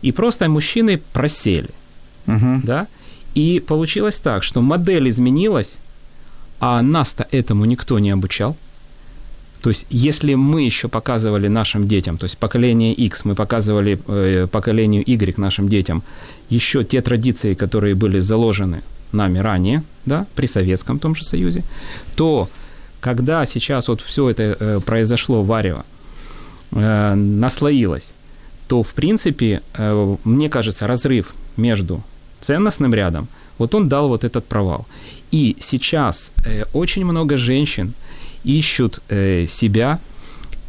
[0.03, 1.69] И просто мужчины просели,
[2.27, 2.61] угу.
[2.63, 2.87] да?
[3.35, 5.75] И получилось так, что модель изменилась,
[6.59, 8.55] а нас-то этому никто не обучал.
[9.61, 14.47] То есть, если мы еще показывали нашим детям, то есть поколение X, мы показывали э,
[14.51, 16.03] поколению Y нашим детям
[16.49, 18.81] еще те традиции, которые были заложены
[19.13, 21.63] нами ранее, да, при Советском том же Союзе,
[22.15, 22.49] то
[22.99, 25.85] когда сейчас вот все это э, произошло варево,
[26.71, 28.11] э, наслоилось,
[28.67, 32.01] то, в принципе, э, мне кажется, разрыв между
[32.43, 33.27] ценностным рядом,
[33.57, 34.85] вот он дал вот этот провал.
[35.31, 37.93] И сейчас э, очень много женщин,
[38.43, 39.99] ищут э, себя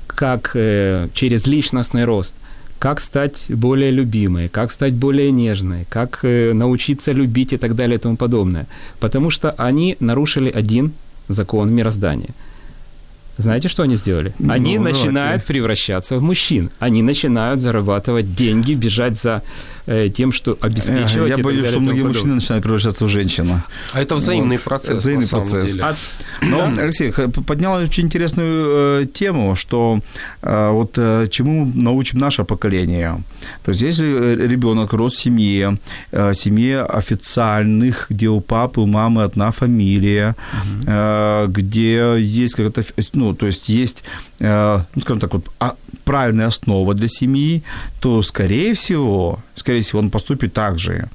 [0.07, 2.35] как э, через личностный рост,
[2.79, 7.97] как стать более любимой, как стать более нежной, как э, научиться любить и так далее
[7.97, 8.67] и тому подобное.
[9.01, 10.93] Потому что они нарушили один
[11.29, 12.31] закон мироздания.
[13.39, 14.33] Знаете, что они сделали?
[14.49, 15.47] Они Ну, начинают давайте.
[15.47, 16.71] превращаться в мужчин.
[16.79, 19.43] Они начинают зарабатывать деньги, бежать за
[19.87, 21.37] тем, что обеспечивать.
[21.37, 22.15] Я боюсь, что многие подобное.
[22.15, 23.63] мужчины начинают превращаться в женщину.
[23.93, 25.73] А это взаимный процесс, взаимный на самом процесс.
[25.73, 25.85] деле.
[25.85, 25.97] А
[26.43, 30.01] Но, Алексей, х- поднял очень интересную э, тему, что
[30.43, 33.19] э, вот э, чему научим наше поколение.
[33.65, 35.79] То есть, если ребенок рос в семье,
[36.13, 40.35] э, семье официальных, где у папы, у мамы одна фамилия,
[40.87, 44.05] э, где есть какая-то, ну, то есть есть,
[44.41, 47.63] э, ну, скажем так, вот, а- правильная основа для семьи,
[48.01, 51.09] то, скорее всего, скорее всего, он поступит так же.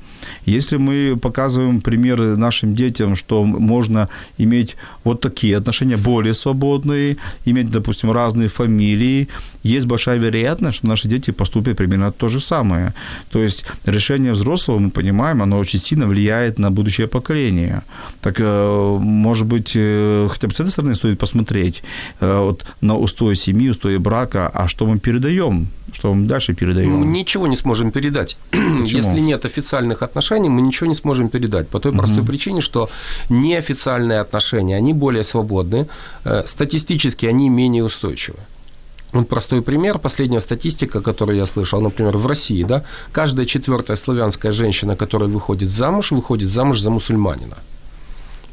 [0.45, 7.71] Если мы показываем примеры нашим детям, что можно иметь вот такие отношения, более свободные, иметь,
[7.71, 9.27] допустим, разные фамилии,
[9.63, 12.93] есть большая вероятность, что наши дети поступят примерно то же самое.
[13.31, 17.81] То есть решение взрослого, мы понимаем, оно очень сильно влияет на будущее поколение.
[18.21, 21.83] Так, э, может быть, э, хотя бы с этой стороны стоит посмотреть
[22.21, 27.11] э, вот, на устой семьи, устой брака, а что мы передаем, что мы дальше передаем.
[27.11, 28.28] Ничего не сможем передать.
[28.97, 31.67] Если нет официальных отношений, мы ничего не сможем передать.
[31.67, 32.89] По той простой причине, что
[33.29, 35.87] неофициальные отношения, они более свободны,
[36.25, 38.39] э, статистически они менее устойчивы.
[39.13, 44.51] Вот простой пример, последняя статистика, которую я слышал, например, в России, да, каждая четвертая славянская
[44.51, 47.57] женщина, которая выходит замуж, выходит замуж за мусульманина.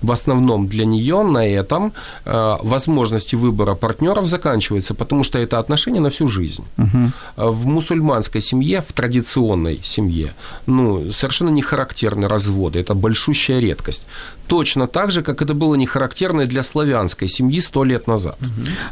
[0.02, 1.92] В основном для нее на этом
[2.24, 6.64] э, возможности выбора партнеров заканчиваются, потому что это отношения на всю жизнь.
[6.78, 10.34] Э, В мусульманской семье, в традиционной семье,
[10.66, 12.78] ну, совершенно не характерны разводы.
[12.80, 14.02] Это большущая редкость.
[14.46, 18.38] Точно так же, как это было не характерно для славянской семьи сто лет назад.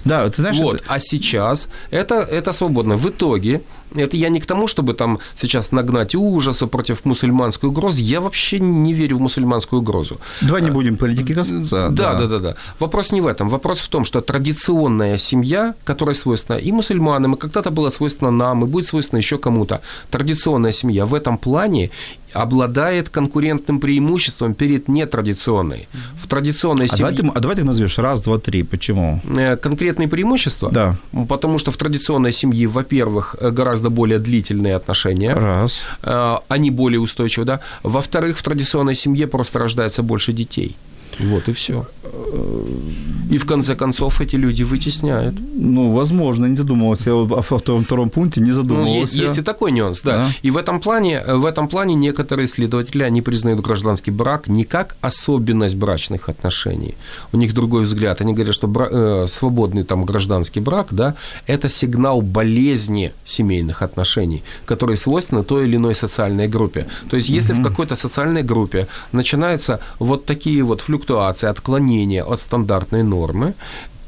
[0.04, 2.96] Да, ты знаешь, Вот, это- а сейчас это, это свободно.
[2.96, 3.60] В итоге,
[3.94, 8.02] это я не к тому, чтобы там сейчас нагнать ужаса против мусульманской угрозы.
[8.02, 10.18] Я вообще не верю в мусульманскую угрозу.
[10.42, 11.88] давай не будем политики касаться.
[11.90, 12.54] Да, да, да, да.
[12.78, 13.48] Вопрос не в этом.
[13.48, 18.64] Вопрос в том, что традиционная семья, которая свойственна и мусульманам, и когда-то была свойственна нам,
[18.64, 19.80] и будет свойственна еще кому-то,
[20.10, 21.90] традиционная семья в этом плане
[22.34, 25.88] обладает конкурентным преимуществом перед нетрадиционной.
[26.22, 27.12] В традиционной А семье...
[27.12, 28.62] давай, ты, а давай ты назовешь раз, два, три.
[28.62, 29.20] Почему?
[29.24, 30.70] Э, Конкретные преимущества?
[30.70, 30.96] Да.
[31.28, 35.34] Потому что в традиционной семье, во-первых, э, гораздо более длительные отношения.
[35.34, 35.82] Раз.
[36.02, 37.60] Э, Они более устойчивы, да.
[37.82, 40.76] Во-вторых, в традиционной семье просто рождается больше детей.
[41.20, 41.86] Вот и все.
[43.30, 45.34] И в конце концов эти люди вытесняют.
[45.54, 47.10] Ну, возможно, не задумывался.
[47.10, 49.00] Я о втором, втором пункте не Ну, задумывался.
[49.00, 50.12] есть, есть и такой нюанс, да.
[50.16, 50.28] Да.
[50.42, 54.96] И в этом плане, в этом плане некоторые исследователи, они признают гражданский брак не как
[55.00, 56.94] особенность брачных отношений.
[57.32, 58.20] У них другой взгляд.
[58.20, 61.14] Они говорят, что бра- э, свободный там гражданский брак, да,
[61.46, 66.86] это сигнал болезни семейных отношений, которые свойственны той или иной социальной группе.
[67.10, 73.02] То есть, если в какой-то социальной группе начинаются вот такие вот флюктуации, отклонения от стандартной
[73.02, 73.54] нормы,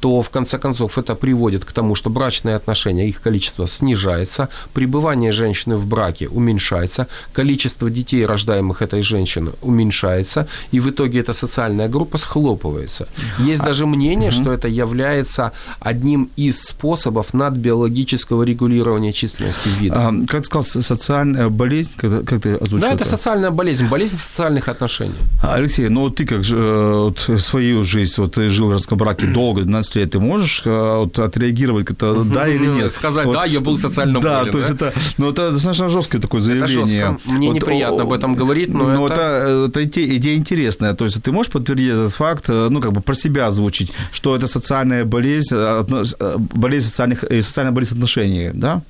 [0.01, 5.33] то в конце концов это приводит к тому, что брачные отношения, их количество снижается, пребывание
[5.33, 11.89] женщины в браке уменьшается, количество детей, рождаемых этой женщиной, уменьшается, и в итоге эта социальная
[11.89, 13.09] группа схлопывается.
[13.39, 20.09] Есть даже мнение, что это является одним из способов надбиологического регулирования численности вида.
[20.09, 22.87] А, как ты сказал, со- социальная болезнь, как, ты- озвучил?
[22.89, 25.15] да, это социальная болезнь, болезнь социальных отношений.
[25.43, 29.63] Алексей, ну вот ты как э, вот, свою жизнь, вот ты жил в браке долго,
[29.63, 32.93] 12 лет, ты можешь э, вот, отреагировать как-то да или нет?
[32.93, 34.89] Сказать, Вот, да, я был социально Да, болен, то есть да?
[34.89, 36.87] это, ну это достаточно жесткое такое заявление.
[36.87, 37.19] жестко.
[37.33, 40.95] Мне неприятно об этом говорить, но ну, это- это, это идея, интересная.
[40.95, 44.37] То есть ты можешь подтвердить этот факт, э, ну как бы про себя озвучить, что
[44.37, 48.83] это социальная болезнь, э, болезнь социальных, социальная болезнь отношений, да?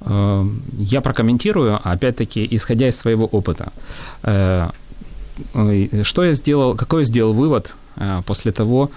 [0.00, 0.44] Э,
[0.78, 3.72] Я прокомментирую, опять-таки, исходя из своего опыта.
[6.02, 7.74] Что я сделал, какой я сделал вывод
[8.26, 8.90] после того,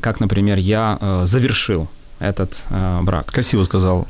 [0.00, 1.88] как, например, я э, завершил
[2.20, 3.26] этот э, брак?
[3.26, 4.06] Красиво сказал.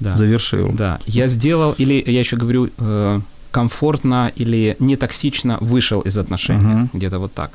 [0.00, 0.14] Да.
[0.14, 0.70] Завершил.
[0.72, 6.64] Да, я сделал, или я еще говорю, э, комфортно или не токсично вышел из отношений,
[6.74, 6.90] Мгм.
[6.92, 7.50] где-то вот так.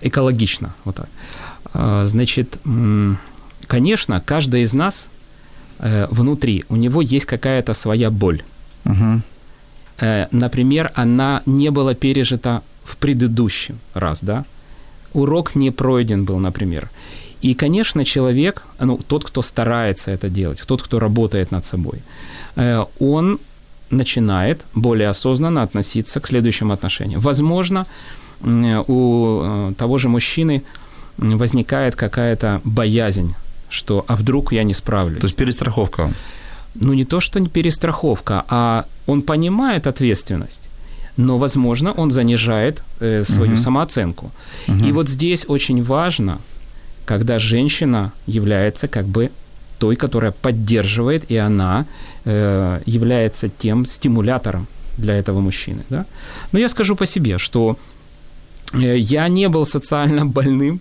[0.00, 2.06] Экологично, вот так.
[2.08, 2.58] Значит,
[3.66, 5.08] конечно, каждый из нас
[5.78, 8.42] внутри, у него есть какая-то своя боль.
[9.98, 14.44] Э, Например, она не была пережита в предыдущем раз, да?
[15.14, 16.90] Урок не пройден был, например.
[17.42, 21.98] И, конечно, человек, ну, тот, кто старается это делать, тот, кто работает над собой,
[22.56, 23.38] э, он
[23.90, 27.20] начинает более осознанно относиться к следующим отношениям.
[27.20, 27.86] Возможно,
[28.42, 30.62] у э, того же мужчины
[31.18, 33.34] возникает какая-то боязнь,
[33.68, 36.10] что «а вдруг я не справлюсь?» То есть перестраховка.
[36.74, 40.68] ну не то, что не перестраховка, а он понимает ответственность,
[41.16, 43.58] но, возможно, он занижает э, свою uh-huh.
[43.58, 44.30] самооценку.
[44.66, 44.88] Uh-huh.
[44.88, 46.38] И вот здесь очень важно,
[47.04, 49.30] когда женщина является как бы
[49.78, 51.86] той, которая поддерживает, и она
[52.24, 54.66] э, является тем стимулятором
[54.98, 55.82] для этого мужчины.
[55.90, 56.04] Да?
[56.52, 57.76] Но я скажу по себе, что
[58.72, 60.80] э, я не был социально больным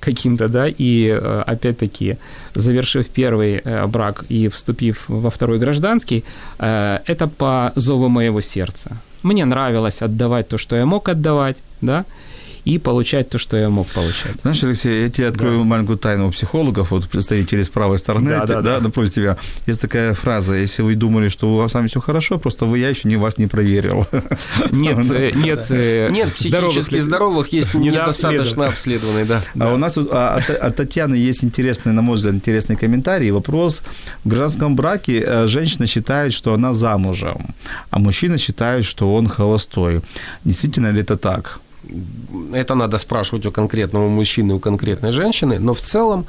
[0.00, 2.16] каким-то, да, и э, опять-таки,
[2.54, 6.24] завершив первый э, брак и вступив во второй гражданский,
[6.58, 8.96] это по зову моего сердца.
[9.22, 12.04] Мне нравилось отдавать то, что я мог отдавать, да,
[12.64, 14.36] и получать то, что я мог получать.
[14.42, 15.64] Знаешь, Алексей, я тебе открою да.
[15.64, 19.36] маленькую тайну у психологов, вот представители с правой стороны, да, да, да, напротив тебя.
[19.66, 22.78] Есть такая фраза, если вы думали, что у вас с вами все хорошо, просто вы,
[22.78, 24.06] я еще не вас не проверил.
[24.70, 29.42] Нет, э, нет, э, нет, психически здоровых есть недостаточно обследованные, да.
[29.58, 33.30] А у нас а, от Татьяны есть интересный, на мой взгляд, интересный комментарий.
[33.30, 33.82] Вопрос.
[34.24, 37.54] В гражданском браке э, женщина считает, что она замужем,
[37.90, 40.00] а мужчина считает, что он холостой.
[40.44, 41.60] Действительно ли это так?
[42.52, 46.26] Это надо спрашивать у конкретного мужчины, у конкретной женщины, но в целом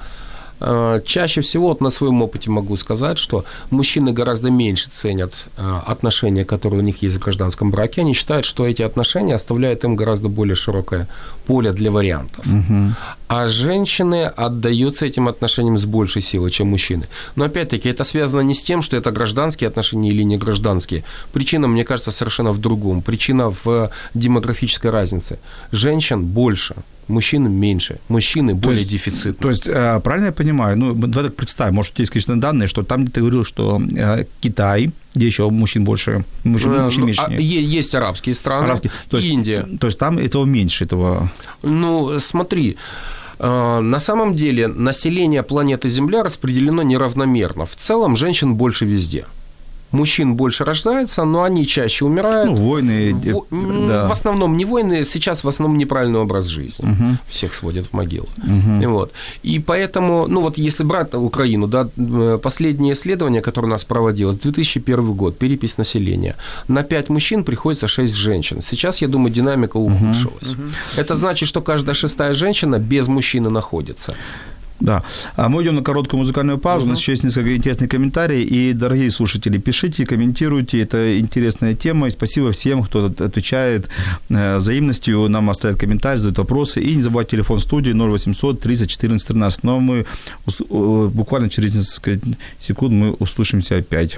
[1.06, 6.46] чаще всего вот на своем опыте могу сказать, что мужчины гораздо меньше ценят э, отношения,
[6.46, 8.02] которые у них есть в гражданском браке.
[8.02, 11.08] Они считают, что эти отношения оставляют им гораздо более широкое
[11.48, 12.46] поле для вариантов.
[12.46, 12.94] Угу.
[13.28, 17.08] А женщины отдаются этим отношениям с большей силой, чем мужчины.
[17.36, 21.04] Но опять-таки это связано не с тем, что это гражданские отношения или не гражданские.
[21.34, 23.02] Причина, мне кажется, совершенно в другом.
[23.02, 25.40] Причина в демографической разнице.
[25.72, 26.76] Женщин больше
[27.12, 29.34] мужчин меньше, мужчины более есть, дефицитны.
[29.34, 32.84] То есть, э, правильно я понимаю, ну, давай так представим, может, есть, конечно, данные, что
[32.84, 37.22] там, где ты говорил, что э, Китай, где еще мужчин больше, мужчин, ну, мужчин меньше.
[37.22, 39.68] А, есть арабские страны, арабские, то есть, Индия.
[39.80, 41.30] То есть там этого меньше, этого...
[41.64, 42.78] Ну, смотри,
[43.40, 47.66] э, на самом деле население планеты Земля распределено неравномерно.
[47.66, 49.26] В целом женщин больше везде
[49.92, 52.52] мужчин больше рождается, но они чаще умирают.
[52.52, 53.14] Ну, войны.
[53.14, 54.06] В, да.
[54.06, 56.86] в основном не войны, сейчас в основном неправильный образ жизни.
[56.86, 57.18] Угу.
[57.30, 58.28] Всех сводят в могилу.
[58.38, 58.90] Угу.
[58.90, 59.12] Вот.
[59.44, 61.88] И поэтому, ну вот если брать Украину, да,
[62.38, 66.36] последнее исследование, которое у нас проводилось, 2001 год, перепись населения.
[66.68, 68.62] На 5 мужчин приходится 6 женщин.
[68.62, 70.54] Сейчас, я думаю, динамика ухудшилась.
[70.54, 70.62] Угу.
[70.98, 74.16] Это значит, что каждая шестая женщина без мужчины находится.
[74.82, 75.04] Да.
[75.36, 76.86] А мы идем на короткую музыкальную паузу.
[76.86, 78.50] У нас еще есть несколько интересных комментариев.
[78.50, 80.82] И, дорогие слушатели, пишите, комментируйте.
[80.82, 82.08] Это интересная тема.
[82.08, 83.90] И спасибо всем, кто отвечает
[84.30, 86.82] э, взаимностью, нам оставляет комментарии, задает вопросы.
[86.82, 89.64] И не забывайте телефон студии 0800 30 14 13.
[89.64, 90.06] Но мы
[90.70, 92.20] буквально через несколько
[92.60, 94.18] секунд мы услышимся опять.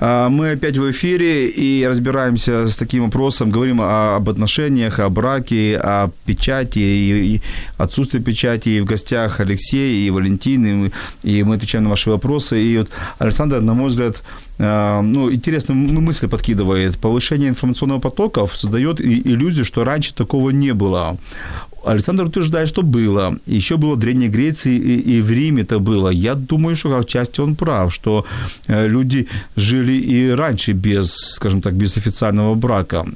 [0.00, 3.50] Мы опять в эфире и разбираемся с таким вопросом.
[3.50, 7.42] Говорим об отношениях, о браке, о печати и
[7.76, 8.70] отсутствии печати.
[8.70, 10.90] И в гостях Алексей и Валентин,
[11.22, 12.62] и мы, отвечаем на ваши вопросы.
[12.62, 12.88] И вот
[13.18, 14.22] Александр, на мой взгляд,
[14.58, 16.98] а, ну, интересную мысль подкидывает.
[16.98, 21.16] Повышение информационного потока создает иллюзию, что раньше такого не было.
[21.84, 23.38] Александр утверждает, что было.
[23.46, 26.10] Еще было в Древней Греции и, и в Риме это было.
[26.10, 28.24] Я думаю, что как части он прав, что
[28.68, 33.06] э, люди жили и раньше без, скажем так, без официального брака.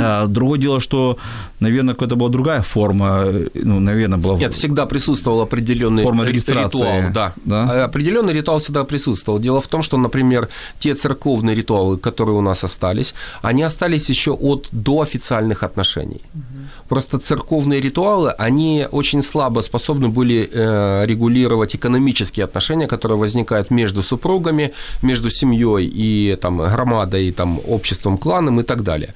[0.00, 1.18] А, другое дело, что,
[1.60, 4.38] наверное, какая-то была другая форма, ну, наверное, была...
[4.38, 6.78] Нет, всегда присутствовал определенный форма регистрации.
[6.78, 7.12] ритуал.
[7.12, 7.32] Да.
[7.44, 7.82] да.
[7.82, 9.38] А, определенный ритуал всегда присутствовал.
[9.38, 14.32] Дело в том, что, например, те церковные ритуалы, которые у нас остались, они остались еще
[14.32, 16.20] от до официальных отношений.
[16.34, 16.88] Угу.
[16.88, 24.02] Просто церковные ритуалы, они очень слабо способны были э, регулировать экономические отношения, которые возникают между
[24.02, 24.72] супругами,
[25.02, 29.14] между семьей и там, громадой, и, там, обществом, кланом и так далее.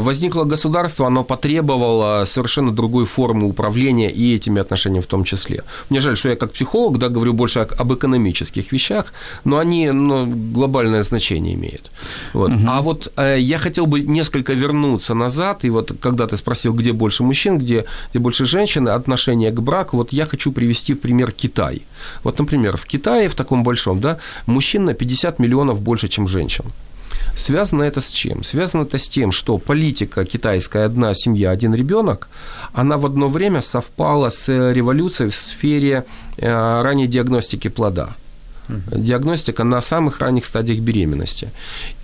[0.00, 5.62] Возникло государство, оно потребовало совершенно другой формы управления и этими отношениями в том числе.
[5.90, 9.12] Мне жаль, что я как психолог да, говорю больше об экономических вещах,
[9.44, 11.90] но они ну, глобальное значение имеют.
[12.32, 12.52] Вот.
[12.52, 12.66] Угу.
[12.66, 16.92] А вот э, я хотел бы несколько вернуться назад, и вот когда ты спросил, где
[16.92, 19.96] больше мужчин, где, где больше женщин, отношение к браку.
[19.96, 21.82] Вот я хочу привести в пример Китай.
[22.22, 26.64] Вот, например, в Китае, в таком большом, да, мужчин на 50 миллионов больше, чем женщин.
[27.36, 28.44] Связано это с чем?
[28.44, 32.28] Связано это с тем, что политика китайская «одна семья, один ребенок»,
[32.72, 36.04] она в одно время совпала с революцией в сфере
[36.36, 38.14] э, ранней диагностики плода.
[38.68, 41.50] Диагностика на самых ранних стадиях беременности.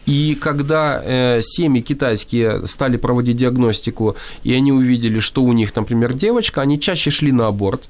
[0.05, 6.13] И когда э, семьи китайские стали проводить диагностику, и они увидели, что у них, например,
[6.13, 7.89] девочка, они чаще шли на аборт.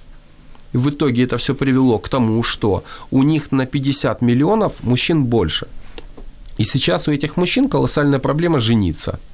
[0.72, 5.66] В итоге это все привело к тому, что у них на 50 миллионов мужчин больше.
[6.60, 9.18] И сейчас у этих мужчин колоссальная проблема жениться–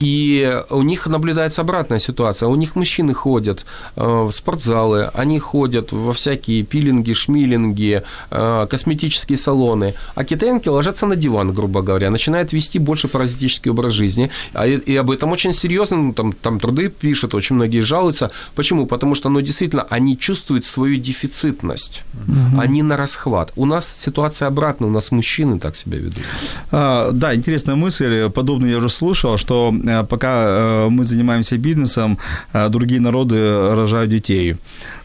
[0.00, 2.48] и у них наблюдается обратная ситуация.
[2.48, 3.64] У них мужчины ходят
[3.96, 11.06] э, в спортзалы, они ходят во всякие пилинги, шмилинги, э, косметические салоны, а китаянки ложатся
[11.06, 14.30] на диван, грубо говоря, начинают вести больше паразитический образ жизни.
[14.52, 18.30] А и об этом очень серьезно, ну, там, там труды пишут, очень многие жалуются.
[18.54, 18.86] Почему?
[18.86, 22.60] Потому что, ну, действительно, они чувствуют свою дефицитность, угу.
[22.60, 23.52] они на расхват.
[23.56, 26.22] У нас ситуация обратная, у нас мужчины так себя ведут.
[26.70, 29.72] А, да, интересная мысль, подобную я уже слушал, что
[30.08, 32.18] пока э, мы занимаемся бизнесом,
[32.52, 34.56] э, другие народы рожают детей.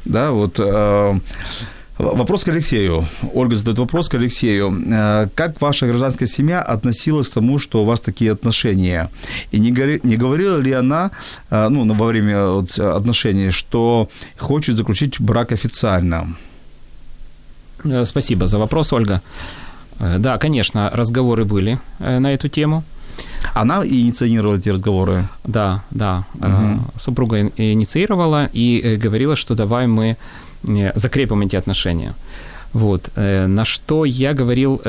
[0.05, 0.59] Да, вот
[1.97, 3.05] Вопрос к Алексею.
[3.33, 4.71] Ольга задает вопрос к Алексею.
[5.35, 9.09] Как ваша гражданская семья относилась к тому, что у вас такие отношения?
[9.51, 11.11] И не, говори, не говорила ли она,
[11.51, 12.57] ну, во время
[12.95, 16.35] отношений, что хочет заключить брак официально?
[18.03, 19.21] Спасибо за вопрос, Ольга.
[19.99, 22.83] Да, конечно, разговоры были на эту тему.
[23.53, 25.27] Она инициировала эти разговоры?
[25.43, 26.23] Да, да.
[26.35, 26.99] Угу.
[26.99, 30.17] Супруга инициировала и э, говорила, что давай мы
[30.63, 32.13] э, закрепим эти отношения.
[32.73, 33.09] Вот.
[33.15, 34.81] На что я говорил,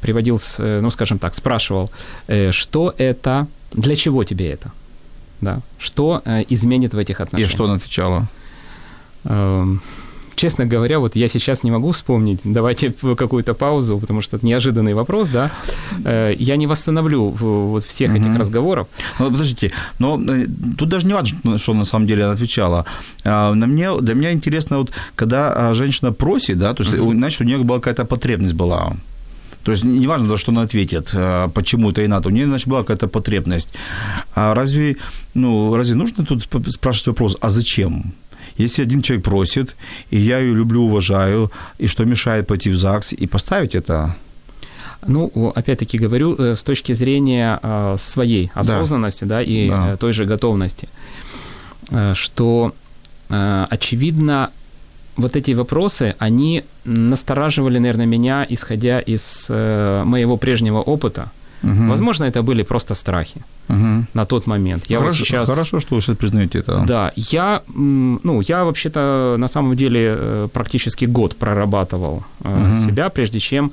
[0.00, 1.90] приводил, ну, скажем так, спрашивал,
[2.50, 4.72] что это, для чего тебе это?
[5.40, 5.60] Да.
[5.78, 7.50] Что изменит в этих отношениях?
[7.50, 8.26] И что она отвечала?
[10.36, 12.40] Честно говоря, вот я сейчас не могу вспомнить.
[12.44, 15.50] Давайте какую-то паузу, потому что это неожиданный вопрос, да.
[16.04, 18.38] Э, я не восстановлю вот всех этих угу.
[18.38, 18.86] разговоров.
[19.18, 22.84] Ну, подождите, но э, тут даже не важно, что на самом деле она отвечала.
[23.24, 27.12] А, на мне, для меня интересно, вот, когда а, женщина просит, да, то есть, угу.
[27.12, 28.92] значит, у нее была какая-то потребность была.
[29.62, 32.28] То есть неважно, за что она ответит, а, почему это и надо.
[32.28, 33.70] У нее, значит, была какая-то потребность.
[34.34, 34.96] А разве,
[35.34, 38.12] ну, разве нужно тут спрашивать вопрос, а зачем?
[38.58, 39.76] Если один человек просит,
[40.10, 44.16] и я ее люблю, уважаю, и что мешает пойти в ЗАГС и поставить это?
[45.06, 49.92] Ну, опять-таки говорю, э, с точки зрения э, своей осознанности, да, да и да.
[49.92, 50.88] Э, той же готовности,
[52.14, 52.74] что,
[53.28, 54.50] очевидно,
[55.16, 61.30] вот эти вопросы, они настораживали, наверное, меня, исходя из моего прежнего опыта,
[61.62, 61.88] Угу.
[61.88, 64.04] Возможно, это были просто страхи угу.
[64.14, 64.84] на тот момент.
[64.88, 65.48] Я хорошо, вот сейчас...
[65.48, 66.84] хорошо, что вы сейчас признаете это.
[66.86, 72.76] Да, я, ну, я вообще-то на самом деле э, практически год прорабатывал угу.
[72.76, 73.72] себя, прежде чем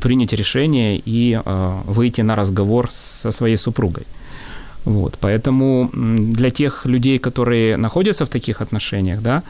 [0.00, 4.06] принять решение и э, выйти на разговор со своей супругой.
[4.84, 5.90] Вот, поэтому
[6.34, 9.42] для тех людей, которые находятся в таких отношениях, да,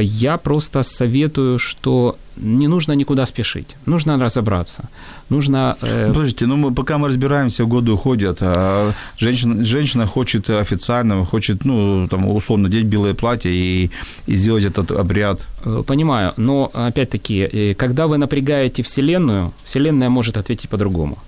[0.00, 4.88] я просто советую, что не нужно никуда спешить, нужно разобраться.
[5.30, 5.76] Нужно...
[5.82, 6.12] Э...
[6.12, 12.08] Подождите, ну мы, пока мы разбираемся, годы уходят, а женщина, женщина хочет официально, хочет, ну,
[12.08, 13.90] там, условно, надеть белое платье и,
[14.26, 15.40] и сделать этот обряд.
[15.64, 21.18] Э, понимаю, но, опять-таки, э, когда вы напрягаете Вселенную, Вселенная может ответить по-другому.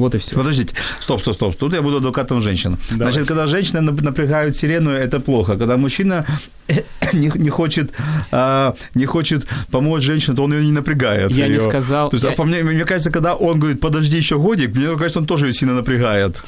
[0.00, 0.34] Вот и все.
[0.34, 1.56] Подождите, стоп, стоп, стоп.
[1.56, 2.78] Тут я буду адвокатом женщин.
[2.90, 3.12] Давайте.
[3.12, 5.56] Значит, когда женщина напрягают сирену, это плохо.
[5.56, 6.24] Когда мужчина
[7.12, 7.92] не, не хочет
[8.32, 11.30] а, не хочет помочь женщине, то он ее не напрягает.
[11.30, 11.54] Я ее.
[11.54, 12.10] не сказал.
[12.10, 12.30] То есть, я...
[12.30, 15.46] а по мне, мне кажется, когда он говорит, подожди еще годик, мне кажется, он тоже
[15.46, 16.42] ее сильно напрягает.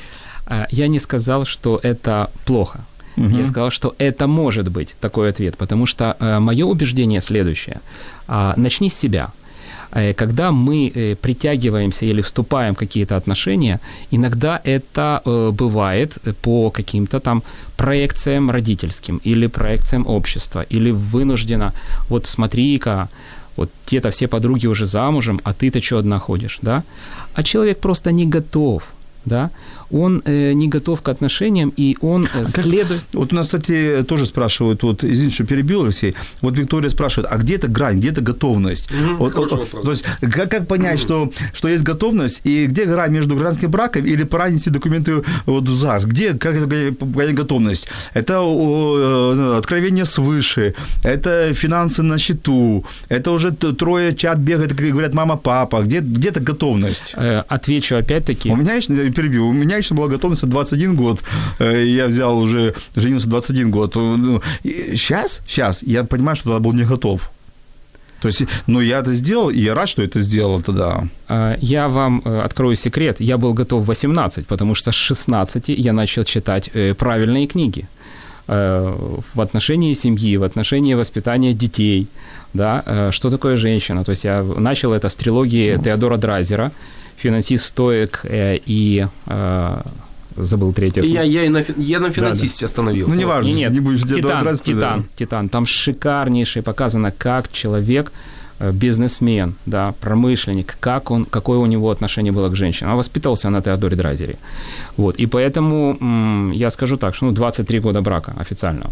[0.46, 2.80] А, я не сказал, что это плохо.
[3.16, 3.36] Угу.
[3.38, 7.80] Я сказал, что это может быть такой ответ, потому что э, мое убеждение следующее.
[8.26, 9.32] Э, начни с себя.
[9.92, 13.80] Э, когда мы э, притягиваемся или вступаем в какие-то отношения,
[14.10, 17.42] иногда это э, бывает по каким-то там
[17.76, 21.72] проекциям родительским или проекциям общества, или вынуждено,
[22.08, 23.08] вот смотри-ка,
[23.56, 26.82] вот те-то все подруги уже замужем, а ты-то что одна ходишь, да?
[27.34, 28.82] А человек просто не готов,
[29.26, 29.50] да?
[29.92, 33.02] Он э, не готов к отношениям, и он э, следует...
[33.12, 37.36] Вот у нас, кстати, тоже спрашивают, вот, извините, что перебил, Алексей, вот Виктория спрашивает, а
[37.36, 38.88] где эта грань, где эта готовность?
[38.90, 41.02] Mm-hmm, вот, вот, то есть, как, как понять, mm-hmm.
[41.02, 45.68] что, что есть готовность, и где грань между гражданским браком или пора нести документы вот
[45.68, 46.06] в ЗАГС?
[46.06, 47.88] Где, как это готовность?
[48.14, 50.74] Это о, откровение свыше,
[51.04, 56.28] это финансы на счету, это уже трое чат бегает, как говорят, мама, папа, где, где
[56.28, 57.14] эта готовность?
[57.16, 58.50] Э, отвечу опять-таки.
[58.50, 61.20] У меня, перебью, у меня конечно, была готовность 21 год.
[61.58, 63.94] Э, я взял уже, женился 21 год.
[63.94, 67.30] Сейчас, ну, сейчас я понимаю, что тогда был не готов.
[68.20, 71.04] То есть, ну, я это сделал, и я рад, что это сделал тогда.
[71.28, 73.16] А, я вам э, открою секрет.
[73.20, 77.88] Я был готов в 18, потому что с 16 я начал читать э, правильные книги.
[78.48, 78.96] Э,
[79.34, 82.06] в отношении семьи, в отношении воспитания детей,
[82.54, 84.04] да, э, что такое женщина.
[84.04, 86.72] То есть я начал это с трилогии Теодора Драйзера,
[87.16, 89.06] финансист, стоек э, и
[90.36, 91.04] забыл третьего.
[91.04, 92.66] Я, я, и на, я на финансисте да, да.
[92.66, 93.10] остановился.
[93.12, 95.48] Ну, не важно, не, нет, не будешь Титан, Титан, Титан, Титан.
[95.48, 98.12] Там шикарнейше показано, как человек
[98.70, 102.92] бизнесмен, да, промышленник, как он, какое у него отношение было к женщинам.
[102.92, 104.36] Он воспитывался на Теодоре Драйзере.
[104.96, 105.16] Вот.
[105.16, 108.90] И поэтому я скажу так, что ну, 23 года брака официального.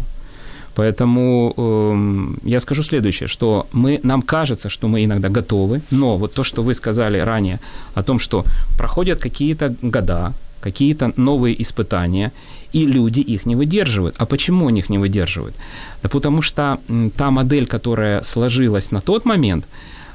[0.75, 6.33] Поэтому э, я скажу следующее, что мы, нам кажется, что мы иногда готовы, но вот
[6.33, 7.59] то, что вы сказали ранее
[7.93, 8.45] о том, что
[8.77, 12.31] проходят какие-то года, какие-то новые испытания,
[12.73, 14.15] и люди их не выдерживают.
[14.17, 15.55] А почему они их не выдерживают?
[16.03, 16.79] Да потому что
[17.17, 19.65] та модель, которая сложилась на тот момент,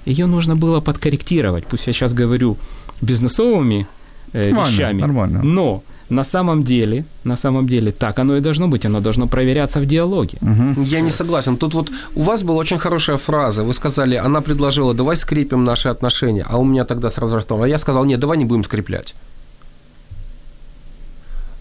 [0.07, 1.67] ее нужно было подкорректировать.
[1.67, 2.57] Пусть я сейчас говорю
[3.03, 3.87] бизнесовыми
[4.33, 5.43] э, нормально, вещами, нормально.
[5.43, 9.81] но на самом деле, на самом деле, так оно и должно быть, оно должно проверяться
[9.81, 10.39] в диалоге.
[10.41, 10.83] Угу.
[10.83, 11.57] Я не согласен.
[11.57, 13.65] Тут вот у вас была очень хорошая фраза.
[13.65, 17.61] Вы сказали, она предложила, давай скрепим наши отношения, а у меня тогда сразу что?
[17.61, 19.15] А я сказал, нет, давай не будем скреплять.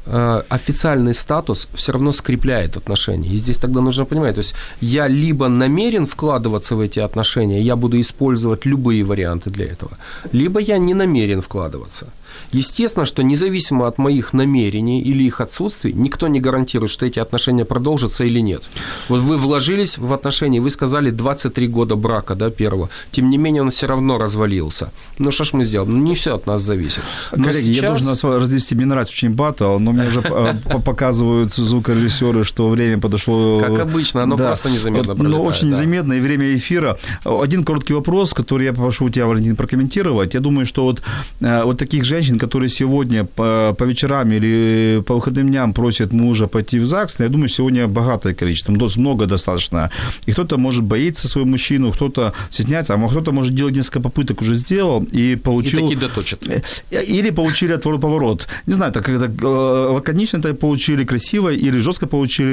[0.07, 3.29] Э, официальный статус все равно скрепляет отношения.
[3.29, 7.75] И здесь тогда нужно понимать, то есть я либо намерен вкладываться в эти отношения, я
[7.75, 9.97] буду использовать любые варианты для этого,
[10.31, 12.07] либо я не намерен вкладываться.
[12.51, 17.65] Естественно, что независимо от моих намерений или их отсутствий, никто не гарантирует, что эти отношения
[17.65, 18.63] продолжатся или нет.
[19.09, 22.89] Вот вы вложились в отношения, вы сказали 23 года брака, да, первого.
[23.11, 24.91] Тем не менее, он все равно развалился.
[25.17, 25.91] Ну, что ж мы сделаем?
[25.91, 27.03] Ну, не все от нас зависит.
[27.35, 27.83] Но Коллеги, сейчас...
[27.83, 28.75] я должен вас развести.
[28.75, 33.59] Мне нравится очень батл, но мне уже э, показывают звукорежиссеры, что время подошло...
[33.59, 36.97] Как обычно, оно просто незаметно Ну, очень незаметно, и время эфира.
[37.23, 40.33] Один короткий вопрос, который я попрошу тебя, Валентин, прокомментировать.
[40.33, 41.01] Я думаю, что вот,
[41.41, 46.47] э, вот таких женщин, которые сегодня по, по вечерам или по выходным дням просят мужа
[46.47, 49.89] пойти в ЗАГС, я думаю, сегодня богатое количество, много достаточно.
[50.27, 54.55] И кто-то может боится своего мужчину, кто-то стесняется, а кто-то может делать несколько попыток, уже
[54.55, 55.79] сделал и получил...
[55.79, 56.47] И таки доточат.
[56.47, 56.61] Э,
[57.03, 58.47] или получили отворот поворот.
[58.67, 62.51] Не знаю, так это э, лаконично это получили красиво, или жестко получили,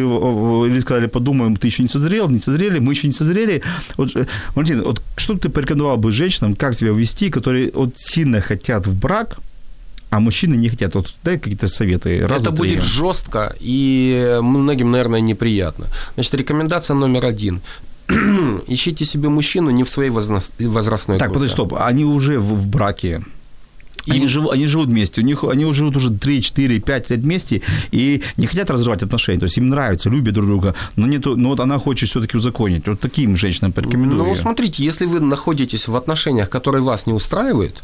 [0.68, 3.62] или сказали, подумаем, ты еще не созрел, не созрели, мы еще не созрели.
[3.96, 8.40] Вот, э, Валентин, вот что ты порекомендовал бы женщинам, как себя вести, которые вот сильно
[8.40, 9.38] хотят в брак,
[10.10, 10.94] а мужчины не хотят.
[10.94, 12.26] Вот дай какие-то советы.
[12.26, 15.86] Раз, Это два, будет жестко и многим, наверное, неприятно.
[16.14, 17.60] Значит, рекомендация номер один.
[18.68, 21.34] Ищите себе мужчину не в своей возрастной Так, группе.
[21.34, 21.74] подожди, стоп.
[21.78, 23.22] Они уже в, в браке.
[24.06, 24.14] Им...
[24.14, 27.62] Они, живут, они живут вместе, у них, они живут уже 3, 4, 5 лет вместе
[27.92, 29.38] и не хотят разрывать отношения.
[29.38, 32.86] То есть им нравится, любят друг друга, но, нету, но вот она хочет все-таки узаконить.
[32.86, 34.24] Вот таким женщинам порекомендую.
[34.24, 37.82] Ну, смотрите, если вы находитесь в отношениях, которые вас не устраивают,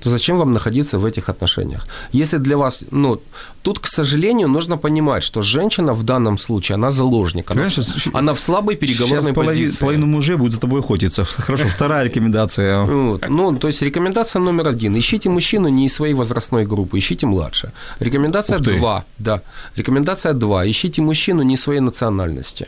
[0.00, 1.86] то зачем вам находиться в этих отношениях?
[2.12, 3.20] Если для вас, ну,
[3.62, 8.32] тут, к сожалению, нужно понимать, что женщина в данном случае, она заложник, она, в, она
[8.32, 9.80] в слабой переговорной половина, позиции.
[9.80, 11.24] половина мужей будет за тобой охотиться.
[11.46, 12.84] Хорошо, вторая рекомендация.
[12.84, 13.28] Вот.
[13.28, 14.96] Ну, то есть рекомендация номер один.
[14.98, 17.72] Ищите мужчину не из своей возрастной группы, ищите младше.
[18.00, 19.40] Рекомендация два, да.
[19.76, 20.64] Рекомендация два.
[20.66, 22.66] Ищите мужчину не своей национальности.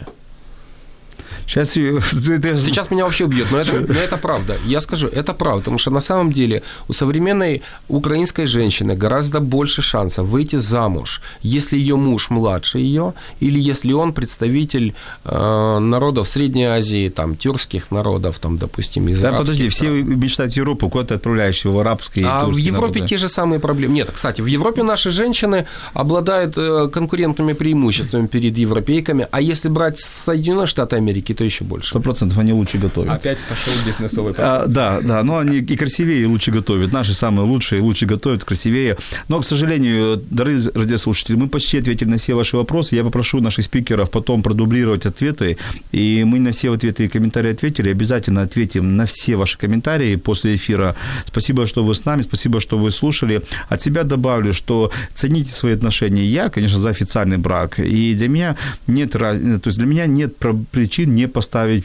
[1.49, 4.59] Сейчас, Сейчас меня вообще убьют, но это, но это правда.
[4.67, 9.81] Я скажу, это правда, потому что на самом деле у современной украинской женщины гораздо больше
[9.81, 14.93] шансов выйти замуж, если ее муж младше ее, или если он представитель
[15.25, 19.71] э, народов Средней Азии, там, тюркских народов, там, допустим, из Да, подожди, стран.
[19.71, 23.09] все мечтают Европу, куда ты отправляешься, в арабские А в Европе народы.
[23.09, 23.95] те же самые проблемы.
[23.95, 29.99] Нет, кстати, в Европе наши женщины обладают э, конкурентными преимуществами перед европейками, а если брать
[29.99, 31.91] Соединенные Штаты Америки, то еще больше.
[31.91, 33.13] Сто процентов они лучше готовят.
[33.13, 36.93] Опять пошел бизнесовый а, Да, да, но они и красивее, и лучше готовят.
[36.93, 38.97] Наши самые лучшие, лучше готовят, красивее.
[39.29, 42.97] Но, к сожалению, дорогие радиослушатели, мы почти ответили на все ваши вопросы.
[42.97, 45.59] Я попрошу наших спикеров потом продублировать ответы,
[45.93, 47.91] и мы на все ответы и комментарии ответили.
[47.91, 50.97] Обязательно ответим на все ваши комментарии после эфира.
[51.27, 53.43] Спасибо, что вы с нами, спасибо, что вы слушали.
[53.69, 56.25] От себя добавлю, что цените свои отношения.
[56.25, 58.57] Я, конечно, за официальный брак, и для меня
[58.89, 60.35] нет, то есть для меня нет
[60.73, 61.85] причин не поставить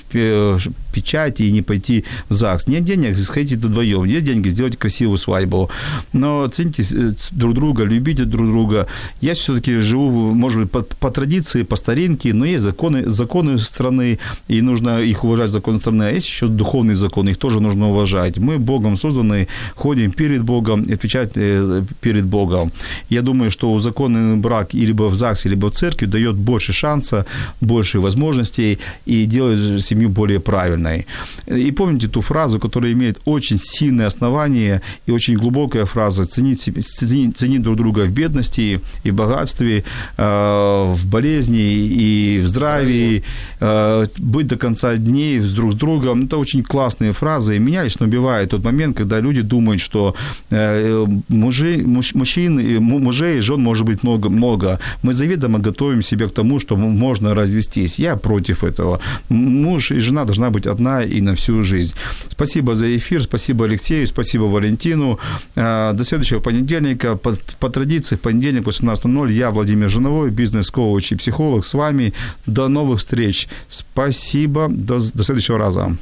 [0.93, 2.67] печать и не пойти в ЗАГС.
[2.67, 4.03] Нет денег, сходите вдвоем.
[4.05, 5.69] Есть деньги, сделать красивую свадьбу.
[6.13, 8.87] Но цените э, друг друга, любите друг друга.
[9.21, 14.19] Я все-таки живу, может быть, по, по традиции, по старинке, но есть законы, законы страны,
[14.47, 16.03] и нужно их уважать, законы страны.
[16.03, 18.37] А есть еще духовные законы, их тоже нужно уважать.
[18.37, 22.71] Мы Богом созданы, ходим перед Богом отвечать э, перед Богом.
[23.09, 27.25] Я думаю, что узаконенный брак либо в ЗАГСе, либо в церкви дает больше шанса,
[27.61, 31.05] больше возможностей, и делает семью более правильной.
[31.47, 37.37] И помните ту фразу, которая имеет очень сильное основание и очень глубокая фраза «ценить, ценить,
[37.37, 39.83] ценить друг друга в бедности и в богатстве,
[40.17, 43.23] э, в болезни и в здравии,
[43.59, 46.25] э, быть до конца дней друг с другом».
[46.25, 47.55] Это очень классные фразы.
[47.55, 50.15] И меня лично убивает тот момент, когда люди думают, что
[50.51, 54.79] э, мужи, муж, мужчин, мужей и жен может быть много, много.
[55.03, 57.99] Мы заведомо готовим себя к тому, что можно развестись.
[57.99, 61.94] Я против этого Муж и жена должна быть одна и на всю жизнь.
[62.28, 65.18] Спасибо за эфир, спасибо Алексею, спасибо Валентину.
[65.56, 67.16] Э, до следующего понедельника.
[67.16, 72.12] По, по традиции, в понедельник 18.00 я, Владимир Жиновой, бизнес-коуч и психолог с вами.
[72.46, 73.48] До новых встреч.
[73.68, 74.68] Спасибо.
[74.70, 75.96] До, до следующего раза.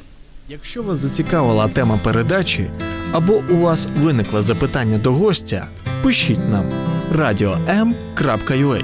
[0.49, 2.69] Якщо вас зацікавила тема передачі
[3.11, 5.67] або у вас виникло запитання до гостя,
[6.03, 6.65] пишіть нам
[7.15, 8.83] radio.m.ua